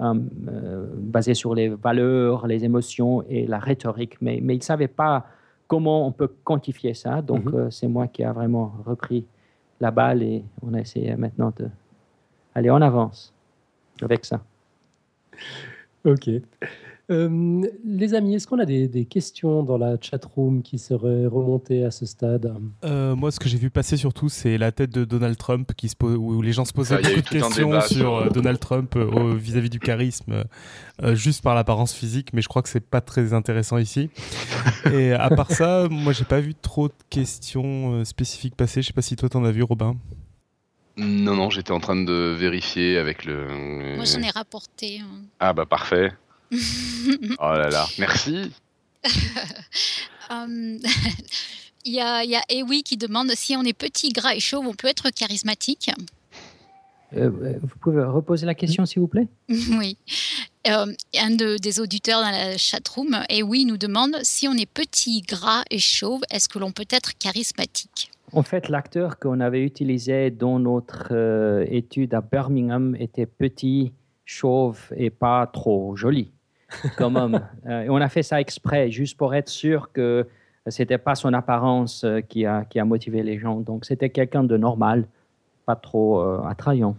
[0.00, 0.14] euh,
[0.48, 4.88] euh, basé sur les valeurs, les émotions et la rhétorique, mais, mais il ne savait
[4.88, 5.26] pas
[5.66, 7.22] comment on peut quantifier ça.
[7.22, 7.54] Donc, mhm.
[7.54, 9.24] euh, c'est moi qui a vraiment repris
[9.80, 11.52] la balle et on a essayé maintenant
[12.54, 13.32] d'aller en avance
[14.00, 14.40] avec ça.
[16.04, 16.30] Ok.
[17.08, 21.84] Euh, les amis, est-ce qu'on a des, questions dans la chat room qui seraient remontées
[21.84, 22.52] à ce stade?
[22.84, 25.88] Euh, Moi, ce que j'ai vu passer surtout, c'est la tête de Donald Trump qui
[25.88, 29.78] se où les gens se posaient beaucoup de questions sur euh, Donald Trump vis-à-vis du
[29.78, 30.44] charisme,
[31.12, 34.10] juste par l'apparence physique, mais je crois que c'est pas très intéressant ici.
[34.92, 38.82] Et à part ça, moi, j'ai pas vu trop de questions spécifiques passer.
[38.82, 39.96] Je sais pas si toi, t'en as vu, Robin?
[40.96, 43.46] Non, non, j'étais en train de vérifier avec le.
[43.96, 45.00] Moi, j'en ai rapporté.
[45.00, 45.26] Hein.
[45.38, 46.12] Ah, bah parfait.
[46.52, 48.52] Oh là là, merci.
[50.28, 50.78] Hum,
[51.84, 54.66] il y a, y a Ewi qui demande si on est petit, gras et chauve,
[54.66, 55.90] on peut être charismatique.
[57.16, 57.30] Euh,
[57.62, 59.28] vous pouvez reposer la question, s'il vous plaît?
[59.48, 59.96] Oui.
[60.66, 65.62] Euh, un des auditeurs dans la chatroom, Ewi, nous demande si on est petit, gras
[65.70, 68.10] et chauve, est-ce que l'on peut être charismatique?
[68.32, 73.92] En fait, l'acteur qu'on avait utilisé dans notre euh, étude à Birmingham était petit,
[74.24, 76.32] chauve et pas trop joli
[76.96, 77.40] comme homme.
[77.66, 80.26] Euh, et on a fait ça exprès, juste pour être sûr que
[80.68, 83.60] c'était pas son apparence euh, qui a, qui a motivé les gens.
[83.60, 85.06] Donc c'était quelqu'un de normal,
[85.64, 86.96] pas trop euh, attrayant.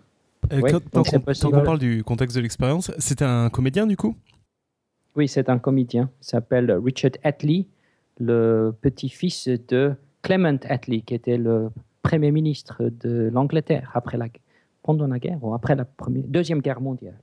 [0.50, 1.14] quand,
[1.44, 4.16] on, parle du contexte de l'expérience, c'était un comédien du coup?
[5.16, 6.10] Oui, c'est un comédien.
[6.22, 7.68] Il s'appelle Richard Attlee,
[8.20, 11.70] le petit-fils de Clement Attlee, qui était le
[12.04, 14.28] premier ministre de l'Angleterre après la,
[14.84, 17.18] pendant la guerre ou après la première, deuxième guerre mondiale.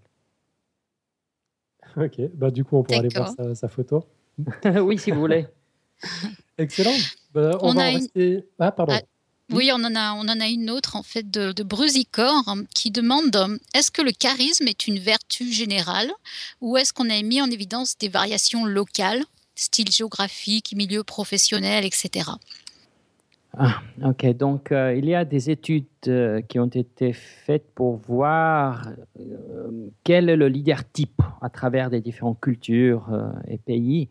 [1.96, 4.04] Ok, bah, du coup, on pourra aller voir sa, photo.
[4.64, 5.46] oui, si vous voulez.
[6.58, 6.96] Excellent.
[7.32, 8.44] Bah, on, va rester.
[8.58, 8.94] Ah, pardon.
[8.96, 9.02] Ah,
[9.52, 12.90] oui, on en, a, on en a une autre en fait de, de Brusicor qui
[12.90, 16.10] demande est-ce que le charisme est une vertu générale
[16.60, 19.22] ou est-ce qu'on a mis en évidence des variations locales,
[19.54, 22.30] style géographique, milieu professionnel, etc.
[23.56, 27.96] Ah, ok, donc euh, il y a des études euh, qui ont été faites pour
[27.98, 28.88] voir
[29.20, 33.06] euh, quel est le leader type à travers des différentes cultures
[33.46, 34.08] et pays.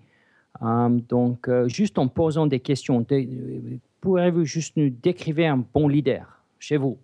[0.61, 3.05] donc, juste en posant des questions,
[3.99, 6.97] pourriez-vous juste nous décrire un bon leader chez vous?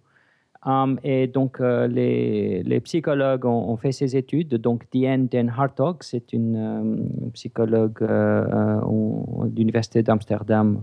[1.03, 4.55] Et donc, les, psychologues ont, fait ces études.
[4.55, 10.81] Donc, Diane Den Hartog, c'est une psychologue de l'Université d'Amsterdam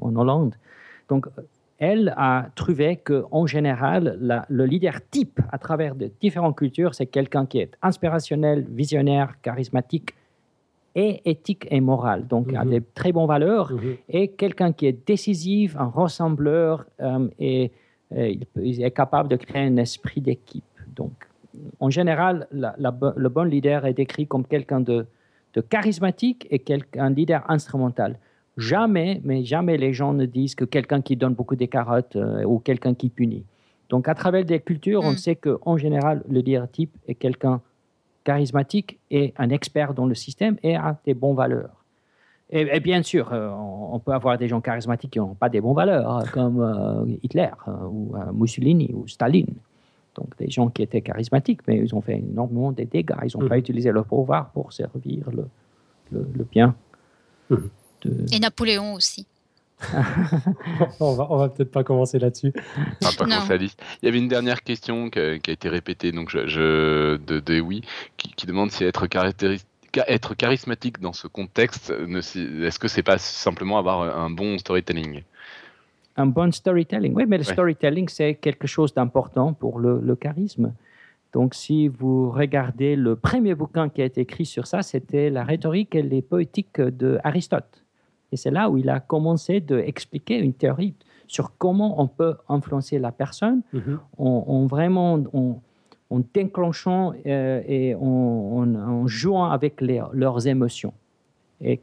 [0.00, 0.54] en Hollande.
[1.08, 1.26] Donc,
[1.78, 7.46] elle a trouvé qu'en général, le leader type à travers de différentes cultures, c'est quelqu'un
[7.46, 10.14] qui est inspirationnel, visionnaire, charismatique
[10.94, 12.26] et éthique et moral.
[12.26, 12.70] Donc, a mhm.
[12.70, 13.96] des très bonnes valeurs mhm.
[14.08, 17.70] et quelqu'un qui est décisif, un rassembleur euh, et,
[18.56, 20.64] il est capable de créer un esprit d'équipe.
[20.96, 21.12] Donc,
[21.78, 25.06] en général, le bon leader est décrit comme quelqu'un de,
[25.52, 26.62] de charismatique et
[26.96, 28.18] un leader instrumental.
[28.58, 32.42] Jamais, mais jamais les gens ne disent que quelqu'un qui donne beaucoup de carottes euh,
[32.42, 33.44] ou quelqu'un qui punit.
[33.88, 35.16] Donc, à travers des cultures, on mm.
[35.16, 37.60] sait qu'en général, le leader type est quelqu'un
[38.24, 41.84] charismatique et un expert dans le système et a des bonnes valeurs.
[42.50, 45.76] Et, bien sûr, euh, on peut avoir des gens charismatiques qui n'ont pas des bonnes
[45.76, 47.50] valeurs, hein, comme euh, Hitler
[47.90, 49.54] ou Mussolini ou Staline.
[50.16, 53.14] Donc, des gens qui étaient charismatiques, mais ils ont fait énormément de dégâts.
[53.22, 53.60] Ils n'ont pas mm.
[53.60, 55.46] utilisé leur pouvoir pour servir le,
[56.10, 56.74] le, bien.
[58.32, 59.26] Et Napoléon aussi.
[61.00, 62.52] on va, on va peut-être pas commencer là-dessus.
[62.52, 63.70] pas Il
[64.02, 67.82] y avait une dernière question qui a, été répétée donc je, de, de oui,
[68.16, 69.06] qui, demande si être
[70.08, 75.22] être charismatique dans ce contexte, est-ce que c'est pas simplement avoir un bon storytelling?
[76.16, 80.74] Un bon storytelling, oui, mais le storytelling, c'est quelque chose d'important pour le, le, charisme.
[81.32, 85.44] Donc, si vous regardez le premier bouquin qui a été écrit sur ça, c'était La
[85.44, 87.84] rhétorique et les poétiques de Aristote.
[88.32, 90.94] Et c'est là où il a commencé d'expliquer une théorie
[91.26, 93.98] sur comment on peut influencer la personne mhm.
[94.18, 100.92] en, vraiment en, déclenchant euh, et en, jouant avec leurs émotions.
[101.60, 101.80] Et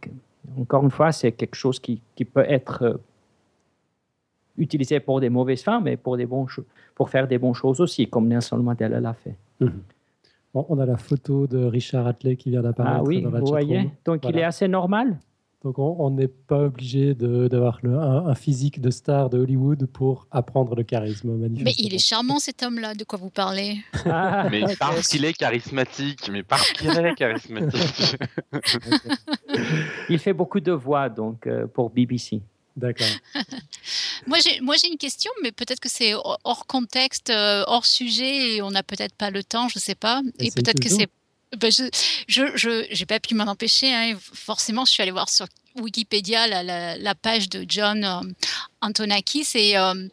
[0.59, 2.01] encore une fois, c'est quelque chose qui,
[2.33, 2.93] peut être euh,
[4.57, 6.47] utilisé pour des mauvaises fins, mais pour, des bons
[6.95, 9.35] pour faire des bonnes choses aussi, comme Nelson Mandela l'a fait.
[9.59, 9.81] Mhm.
[10.53, 12.97] on a la photo de Richard Atley qui vient d'apparaître.
[12.99, 13.89] Ah oui, dans la vous voyez.
[14.05, 15.17] Donc il est assez normal.
[15.65, 20.75] Donc on n'est pas obligé d'avoir un, un, physique de star de Hollywood pour apprendre
[20.75, 21.35] le charisme.
[21.39, 23.79] Mais il est charmant cet homme-là, de quoi vous parlez?
[24.05, 28.15] Mais parce qu'il est charismatique, mais parce qu'il est charismatique.
[30.07, 32.43] il fait beaucoup de voix donc euh, pour BBC.
[32.75, 33.07] D'accord.
[34.27, 38.69] moi, j'ai une question, mais peut-être que c'est hors contexte, euh, hors sujet, et on
[38.69, 40.21] n'a peut-être pas le temps, je ne sais pas.
[40.39, 41.07] Et, peut-être que c'est
[41.55, 43.93] bah, je n'ai pas pu m'en empêcher.
[43.93, 48.21] Hein, forcément, je suis allée voir sur Wikipédia la, page de John euh,
[48.81, 50.07] Antonakis et, euh,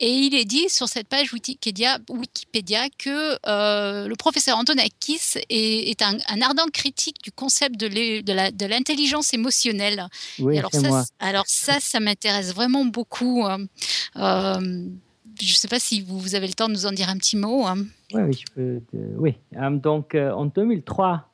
[0.00, 6.02] et il est dit sur cette page Wikipédia, Wikipédia que euh, le professeur Antonakis est,
[6.02, 10.08] un, ardent critique du concept de l'intelligence émotionnelle.
[10.38, 13.44] Oui, alors, ça, alors ça, ça m'intéresse vraiment beaucoup.
[15.40, 17.36] Je ne sais pas si vous, avez le temps de nous en dire un petit
[17.36, 17.66] mot.
[17.66, 17.84] Hein.
[18.12, 18.80] Oui, oui, je peux,
[19.18, 19.36] oui.
[19.80, 21.28] donc en 2003,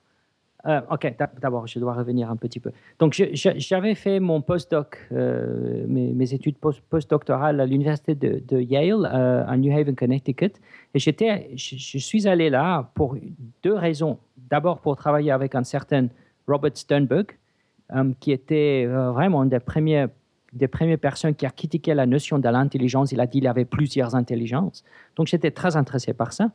[0.66, 2.70] euh, ok, d'abord, je dois revenir un petit peu.
[2.98, 9.56] Donc, j'avais fait mon postdoc, euh, mes, études postdoctorales à l'université de, Yale, euh, à
[9.56, 10.52] New Haven, Connecticut.
[10.94, 13.16] Et j'étais, je, suis allé là pour
[13.62, 14.18] deux raisons.
[14.36, 16.08] D'abord, pour travailler avec un certain
[16.46, 17.26] Robert Sternberg,
[18.20, 20.06] qui était vraiment un des premiers
[20.52, 23.12] des premières personnes qui a critiqué la notion de l'intelligence.
[23.12, 24.84] Il a dit qu'il y avait plusieurs intelligences.
[25.16, 26.50] Donc j'étais très intéressé par ça.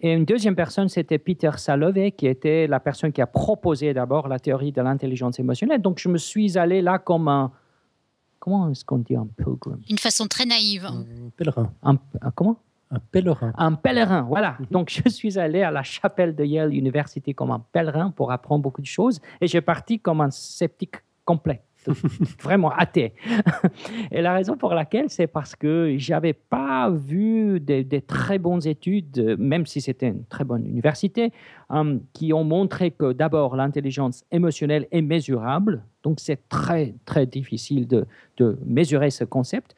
[0.00, 4.28] Et une deuxième personne, c'était Peter Salovey, qui était la personne qui a proposé d'abord
[4.28, 5.82] la théorie de l'intelligence émotionnelle.
[5.82, 7.52] Donc je me suis allé là comme un...
[8.38, 9.80] Comment est-ce qu'on dit un pilgrim?
[9.90, 10.86] Une façon très naïve.
[10.86, 11.04] Un
[11.36, 11.72] pèlerin.
[11.82, 11.96] Un,
[12.34, 12.56] comment?
[12.90, 13.52] Un pèlerin.
[13.58, 14.56] Un pèlerin, voilà.
[14.60, 14.66] Mhm.
[14.70, 18.62] Donc, je suis allé à la chapelle de Yale University comme un pèlerin pour apprendre
[18.62, 21.60] beaucoup de choses et j'ai parti comme un sceptique complet.
[22.42, 23.14] vraiment athée.
[24.10, 29.36] Et la raison pour laquelle, c'est parce que j'avais pas vu des, très bonnes études,
[29.38, 31.32] même si c'était une très bonne université,
[31.70, 35.82] euh, qui ont montré que d'abord l'intelligence émotionnelle est mesurable.
[36.02, 39.74] Donc c'est très très difficile de, de mesurer ce concept.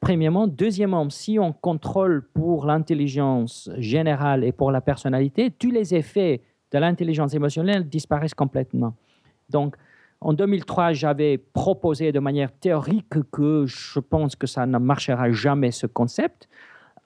[0.00, 0.46] Premièrement.
[0.46, 6.42] Deuxièmement, si on contrôle pour l'intelligence générale et pour la personnalité, tous les effets
[6.72, 8.94] de l'intelligence émotionnelle disparaissent complètement.
[9.50, 9.76] Donc,
[10.20, 15.70] en 2003, j'avais proposé de manière théorique que je pense que ça ne marchera jamais
[15.70, 16.48] ce concept.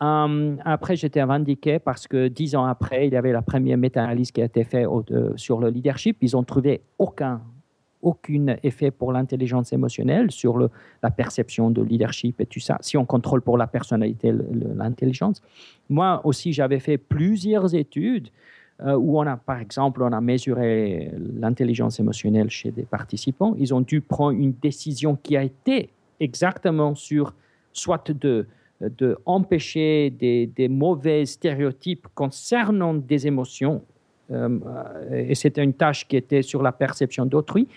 [0.03, 4.33] Euh, après, j'étais revendiqué parce que dix ans après, il y avait la première méta-analyse
[4.33, 6.17] qui a été faite euh, sur le leadership.
[6.23, 7.43] Ils ont trouvé aucun,
[8.01, 10.71] aucun effet pour l'intelligence émotionnelle, sur
[11.03, 14.33] la perception de leadership et tout ça, si on contrôle pour la personnalité
[14.75, 15.43] l'intelligence.
[15.91, 18.31] Moi aussi, j'avais fait plusieurs études
[18.85, 23.55] euh, où on a, par exemple, on a mesuré l'intelligence émotionnelle chez des participants.
[23.59, 27.35] Ils ont dû prendre une décision qui a été exactement sur
[27.73, 28.47] soit de,
[29.27, 33.83] empêcher des, des mauvais stéréotypes concernant des émotions,
[34.31, 34.59] euh,
[35.13, 37.69] et c'était une tâche qui était sur la perception d'autrui.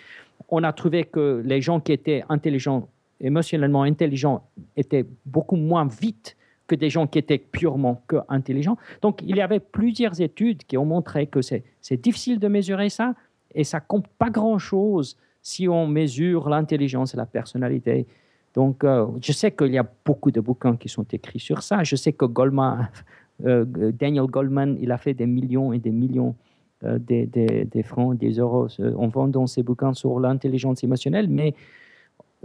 [0.50, 2.88] On a trouvé que les gens qui étaient intelligents,
[3.20, 4.44] émotionnellement intelligents,
[4.78, 6.36] étaient beaucoup moins vite
[6.78, 8.78] des gens qui étaient purement que intelligents.
[9.02, 11.64] Donc, il y avait plusieurs études qui ont montré que c'est
[12.02, 13.14] difficile de mesurer ça
[13.56, 18.08] et ça compte pas grand-chose si on mesure l'intelligence et la personnalité.
[18.54, 21.84] Donc, euh, je sais qu'il y a beaucoup de bouquins qui sont écrits sur ça.
[21.84, 22.90] Je sais que Goldman,
[23.46, 26.36] euh, Daniel Goldman, il a fait des millions et des millions
[26.84, 31.54] euh, des, francs, des euros en vendant ses bouquins sur l'intelligence émotionnelle, mais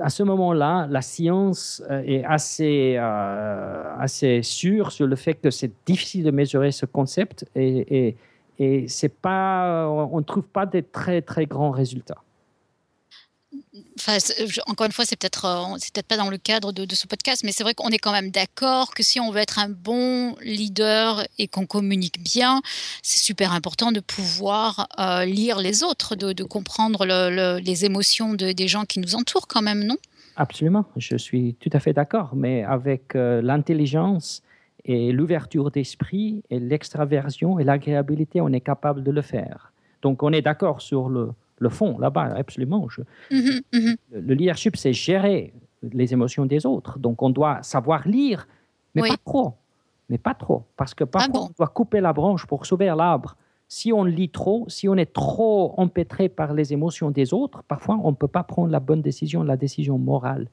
[0.01, 5.51] à ce moment-là, la science euh, est assez, euh, assez sûre sur le fait que
[5.51, 8.17] c'est difficile de mesurer ce concept et,
[8.59, 12.23] et, c'est pas, on ne trouve pas de très, très grands résultats
[14.67, 17.43] encore une fois, c'est peut-être euh, c'est peut-être pas dans le cadre de, ce podcast,
[17.45, 20.35] mais c'est vrai qu'on est quand même d'accord que si on veut être un bon
[20.43, 22.61] leader et qu'on communique bien,
[23.03, 27.05] c'est super important de pouvoir euh, lire les autres, de, comprendre
[27.61, 29.97] les émotions des gens qui nous entourent quand même, non?
[30.37, 34.43] Absolument, je suis tout à fait d'accord, mais avec euh, l'intelligence
[34.85, 39.73] et l'ouverture d'esprit et l'extraversion et l'agréabilité, on est capable de le faire.
[40.01, 42.87] Donc on est d'accord sur le, le fond là-bas, absolument.
[43.31, 43.97] Mhm, mhm.
[44.13, 45.53] Le leadership, c'est gérer
[45.83, 46.99] les émotions des autres.
[46.99, 48.49] Donc, on doit savoir lire,
[48.95, 49.55] mais pas trop.
[50.09, 50.65] Mais pas trop.
[50.77, 53.37] Parce que parfois, ah on doit couper la branche pour sauver l'arbre.
[53.69, 58.01] Si on lit trop, si on est trop empêtré par les émotions des autres, parfois,
[58.03, 60.49] on ne peut pas prendre la bonne décision, la décision morale.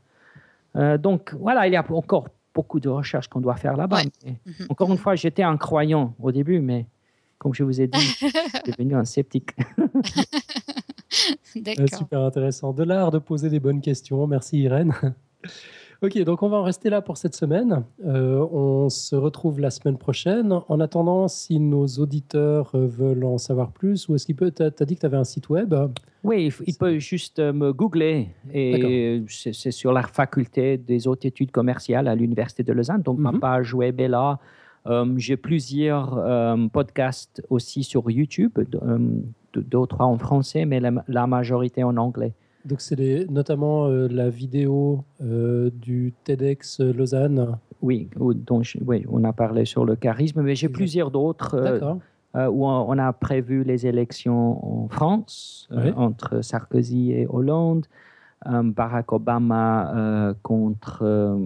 [0.76, 4.02] Euh, donc, voilà, il y a encore beaucoup de recherches qu'on doit faire là-bas.
[4.26, 4.36] Mhm.
[4.70, 6.86] Encore une fois, j'étais un croyant au début, mais
[7.38, 8.32] comme je vous ai dit, je suis
[8.72, 9.52] devenu un sceptique.
[11.58, 12.74] Euh, super intéressant.
[12.74, 14.28] De l'art de poser des bonnes questions.
[14.28, 14.94] Merci Irène.
[16.02, 17.84] ok, donc on va en rester là pour cette semaine.
[18.04, 20.60] Euh, on se retrouve la semaine prochaine.
[20.68, 24.52] En attendant, si nos auditeurs euh, veulent en savoir plus, ou est-ce qu'il peut.
[24.52, 25.74] Tu as, dit que tu avais un site web?
[26.24, 28.30] Oui, il peut juste me googler.
[28.54, 33.04] Et c'est sur la faculté des hautes études commerciales à l'Université de Lausanne.
[33.04, 33.40] Donc ma mhm.
[33.40, 34.40] page web est là.
[35.18, 38.52] J'ai plusieurs podcasts aussi sur YouTube
[39.62, 42.34] deux ou trois en français, mais la, majorité en anglais.
[42.66, 47.58] Donc c'est notamment euh, la vidéo euh, du TEDx Lausanne.
[47.82, 52.66] Oui, dont oui, on a parlé sur le charisme, mais j'ai plusieurs d'autres euh, où
[52.66, 57.86] on, a prévu les élections en France entre Sarkozy et Hollande.
[58.46, 61.38] Barack Obama contre.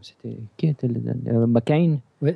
[0.00, 0.38] C'était.
[0.56, 2.34] Qui était le, McCain Oui.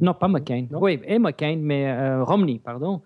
[0.00, 0.66] non, pas McCain.
[0.72, 3.00] Oui, et McCain, mais Romney, pardon.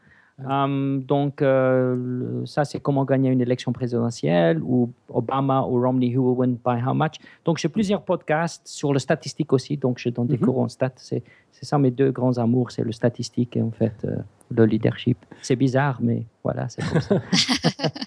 [0.49, 6.23] Um, donc, euh, ça, c'est comment gagner une élection présidentielle ou Obama ou Romney, who
[6.23, 7.17] will win by how much.
[7.45, 9.77] Donc, j'ai plusieurs podcasts sur le statistique aussi.
[9.77, 10.41] Donc, je donne des mm-hmm.
[10.41, 10.93] cours en stats.
[10.97, 11.23] C'est,
[11.53, 14.17] ça mes deux grands amours, c'est le statistique et en fait euh,
[14.51, 15.19] le leadership.
[15.43, 17.21] C'est bizarre, mais voilà, c'est comme ça.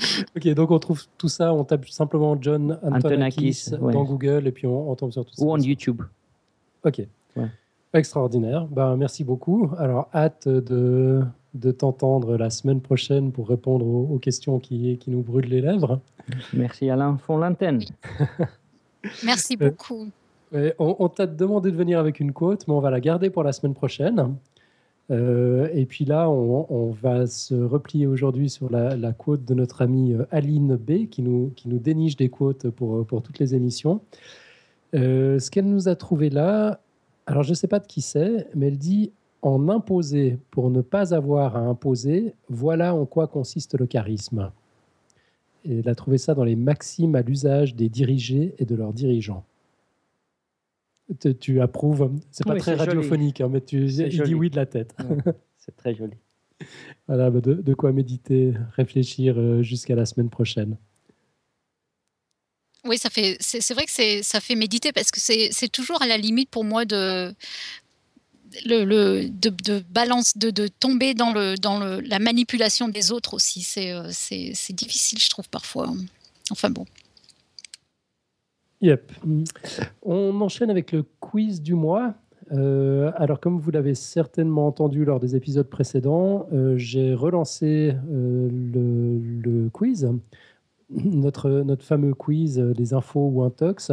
[0.36, 4.66] ok, donc on trouve tout ça, on tape simplement John Antonakis, dans Google et puis
[4.66, 5.44] on, tombe sur tout ça.
[5.44, 6.02] Ou en YouTube.
[6.84, 7.02] Ok.
[7.92, 8.66] Extraordinaire.
[8.66, 9.70] Ben, merci beaucoup.
[9.76, 11.24] Alors, hâte de
[11.54, 16.00] de t'entendre la semaine prochaine pour répondre aux, questions qui, qui, nous brûlent les lèvres.
[16.52, 17.80] Merci Alain, fond l'antenne.
[19.24, 20.08] Merci euh, beaucoup.
[20.78, 23.52] on, t'a demandé de venir avec une quote, mais on va la garder pour la
[23.52, 24.36] semaine prochaine.
[25.10, 29.82] Euh, et puis là, on, va se replier aujourd'hui sur la, la, quote de notre
[29.82, 34.00] amie euh, Aline B, qui nous, qui déniche des quotes pour, pour toutes les émissions.
[34.92, 36.80] ce qu'elle nous a trouvé là,
[37.26, 40.80] alors je ne sais pas de qui c'est, mais elle dit en imposer pour ne
[40.80, 44.50] pas avoir à imposer, voilà en quoi consiste le charisme.
[45.68, 49.44] Elle a trouvé ça dans les maximes à l'usage des dirigés et de leurs dirigeants.
[51.40, 54.94] Tu, approuves C'est pas très radiophonique, hein, mais tu dis oui de la tête.
[55.58, 56.14] c'est très joli.
[57.08, 60.76] Voilà, bah, de, quoi méditer, réfléchir euh, jusqu'à la semaine prochaine.
[62.84, 63.36] Oui, ça fait.
[63.40, 66.84] C'est vrai que ça fait méditer parce que c'est toujours à la limite pour moi
[66.84, 67.34] de
[68.64, 73.66] le, de, balance, de, de, tomber dans, le, dans le, la manipulation des autres aussi.
[73.78, 75.92] Euh, c'est, c'est, difficile, je trouve, parfois.
[76.50, 76.86] Enfin bon.
[78.80, 79.12] Yep.
[80.02, 82.14] On enchaîne avec le quiz du mois.
[82.52, 89.18] Euh, alors, comme vous l'avez certainement entendu lors des épisodes précédents, euh, j'ai relancé le,
[89.18, 90.10] le, quiz,
[90.90, 93.92] notre, fameux quiz, les infos ou un tox.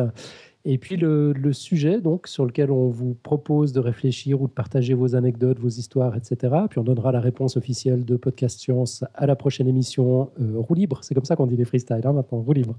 [0.70, 4.94] Et puis le, sujet donc sur lequel on vous propose de réfléchir ou de partager
[4.94, 6.54] vos anecdotes, vos histoires, etc.
[6.70, 10.74] Puis on donnera la réponse officielle de Podcast Science à la prochaine émission euh, roue
[10.74, 11.00] libre.
[11.04, 12.76] C'est comme ça qu'on dit les freestyles hein, maintenant, roue libre.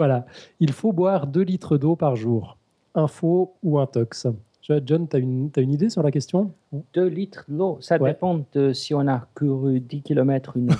[0.00, 0.24] Voilà.
[0.60, 2.56] Il faut boire 2 litres d'eau par jour.
[2.94, 4.26] Info ou intox
[4.62, 6.54] John, tu as, une, as une idée sur la question?
[6.94, 10.74] 2 litres d'eau, ça dépend de si on a couru 10 km ou non.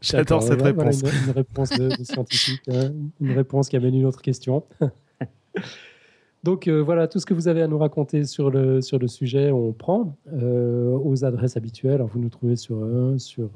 [0.00, 1.02] J'adore cette réponse.
[1.02, 2.92] une, réponse de, scientifique, hein.
[3.20, 4.64] une réponse qui amène une autre question.
[6.42, 9.06] Donc euh, voilà, tout ce que vous avez à nous raconter sur le, sur le
[9.06, 12.00] sujet, on prend euh, aux adresses habituelles.
[12.00, 13.50] vous nous trouvez sur, euh, sur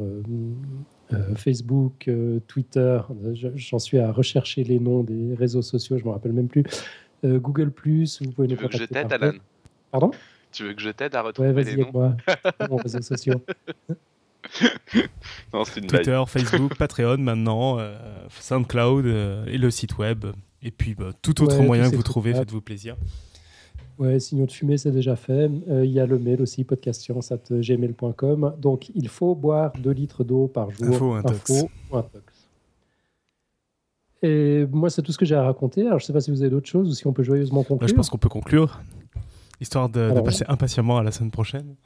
[1.37, 2.11] Facebook,
[2.47, 3.01] Twitter.
[3.55, 6.65] J'en suis à rechercher les noms des réseaux sociaux, je ne me rappelle même plus.
[7.25, 9.33] Google, vous pouvez nous Tu veux que je t'aide, Alan?
[9.91, 10.11] Pardon?
[10.53, 11.91] Tu veux que je t'aide à retrouver les noms?
[11.93, 12.17] moi,
[12.61, 13.43] les réseaux sociaux.
[15.55, 17.79] non, une Twitter, Facebook, Patreon maintenant,
[18.29, 19.07] SoundCloud
[19.47, 20.27] et le site web.
[20.63, 22.97] Et puis, bah, tout autre moyen que vous trouvez, faites-vous plaisir.
[23.99, 25.51] Ouais, signaux de fumée, c'est déjà fait.
[25.69, 28.55] Euh, il y a le mail aussi, podcastscience.gmail.com.
[28.59, 30.87] Donc, il faut boire 2 litres d'eau par jour.
[30.89, 31.67] Info, un tox.
[34.23, 35.87] Et moi, c'est tout ce que j'ai à raconter.
[35.87, 37.63] Alors, je ne sais pas si vous avez d'autres choses ou si on peut joyeusement
[37.63, 37.79] conclure.
[37.79, 38.81] Bah, je pense qu'on peut conclure,
[39.61, 41.77] histoire de, de passer impatiemment à la semaine prochaine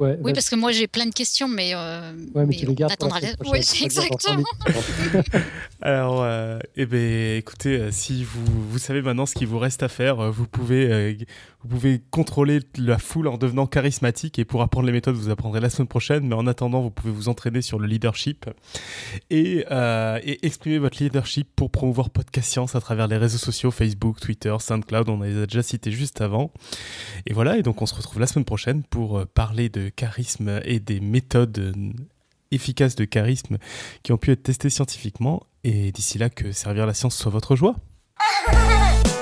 [0.00, 2.94] oui, parce que moi j'ai plein de questions, mais, euh, ouais, mais, tu les gardes
[3.46, 4.44] Oui, exactement.
[5.82, 9.82] Alors, euh, eh ben, écoutez, euh, si vous, vous savez maintenant ce qu'il vous reste
[9.82, 11.16] à faire, vous pouvez,
[11.62, 15.60] vous pouvez contrôler la foule en devenant charismatique et pour apprendre les méthodes, vous apprendrez
[15.60, 16.26] la semaine prochaine.
[16.26, 18.46] Mais en attendant, vous pouvez vous entraîner sur le leadership
[19.30, 24.20] et, et exprimer votre leadership pour promouvoir Podcast Science à travers les réseaux sociaux, Facebook,
[24.20, 25.08] Twitter, SoundCloud.
[25.08, 26.50] On les a déjà cités juste avant.
[27.26, 31.00] Et voilà, et donc on se retrouve la semaine prochaine pour parler charisme et des
[31.00, 31.74] méthodes
[32.50, 33.58] efficaces de charisme
[34.02, 35.42] qui ont pu être testées scientifiquement.
[35.64, 37.76] Et d'ici là, que servir la science soit votre joie.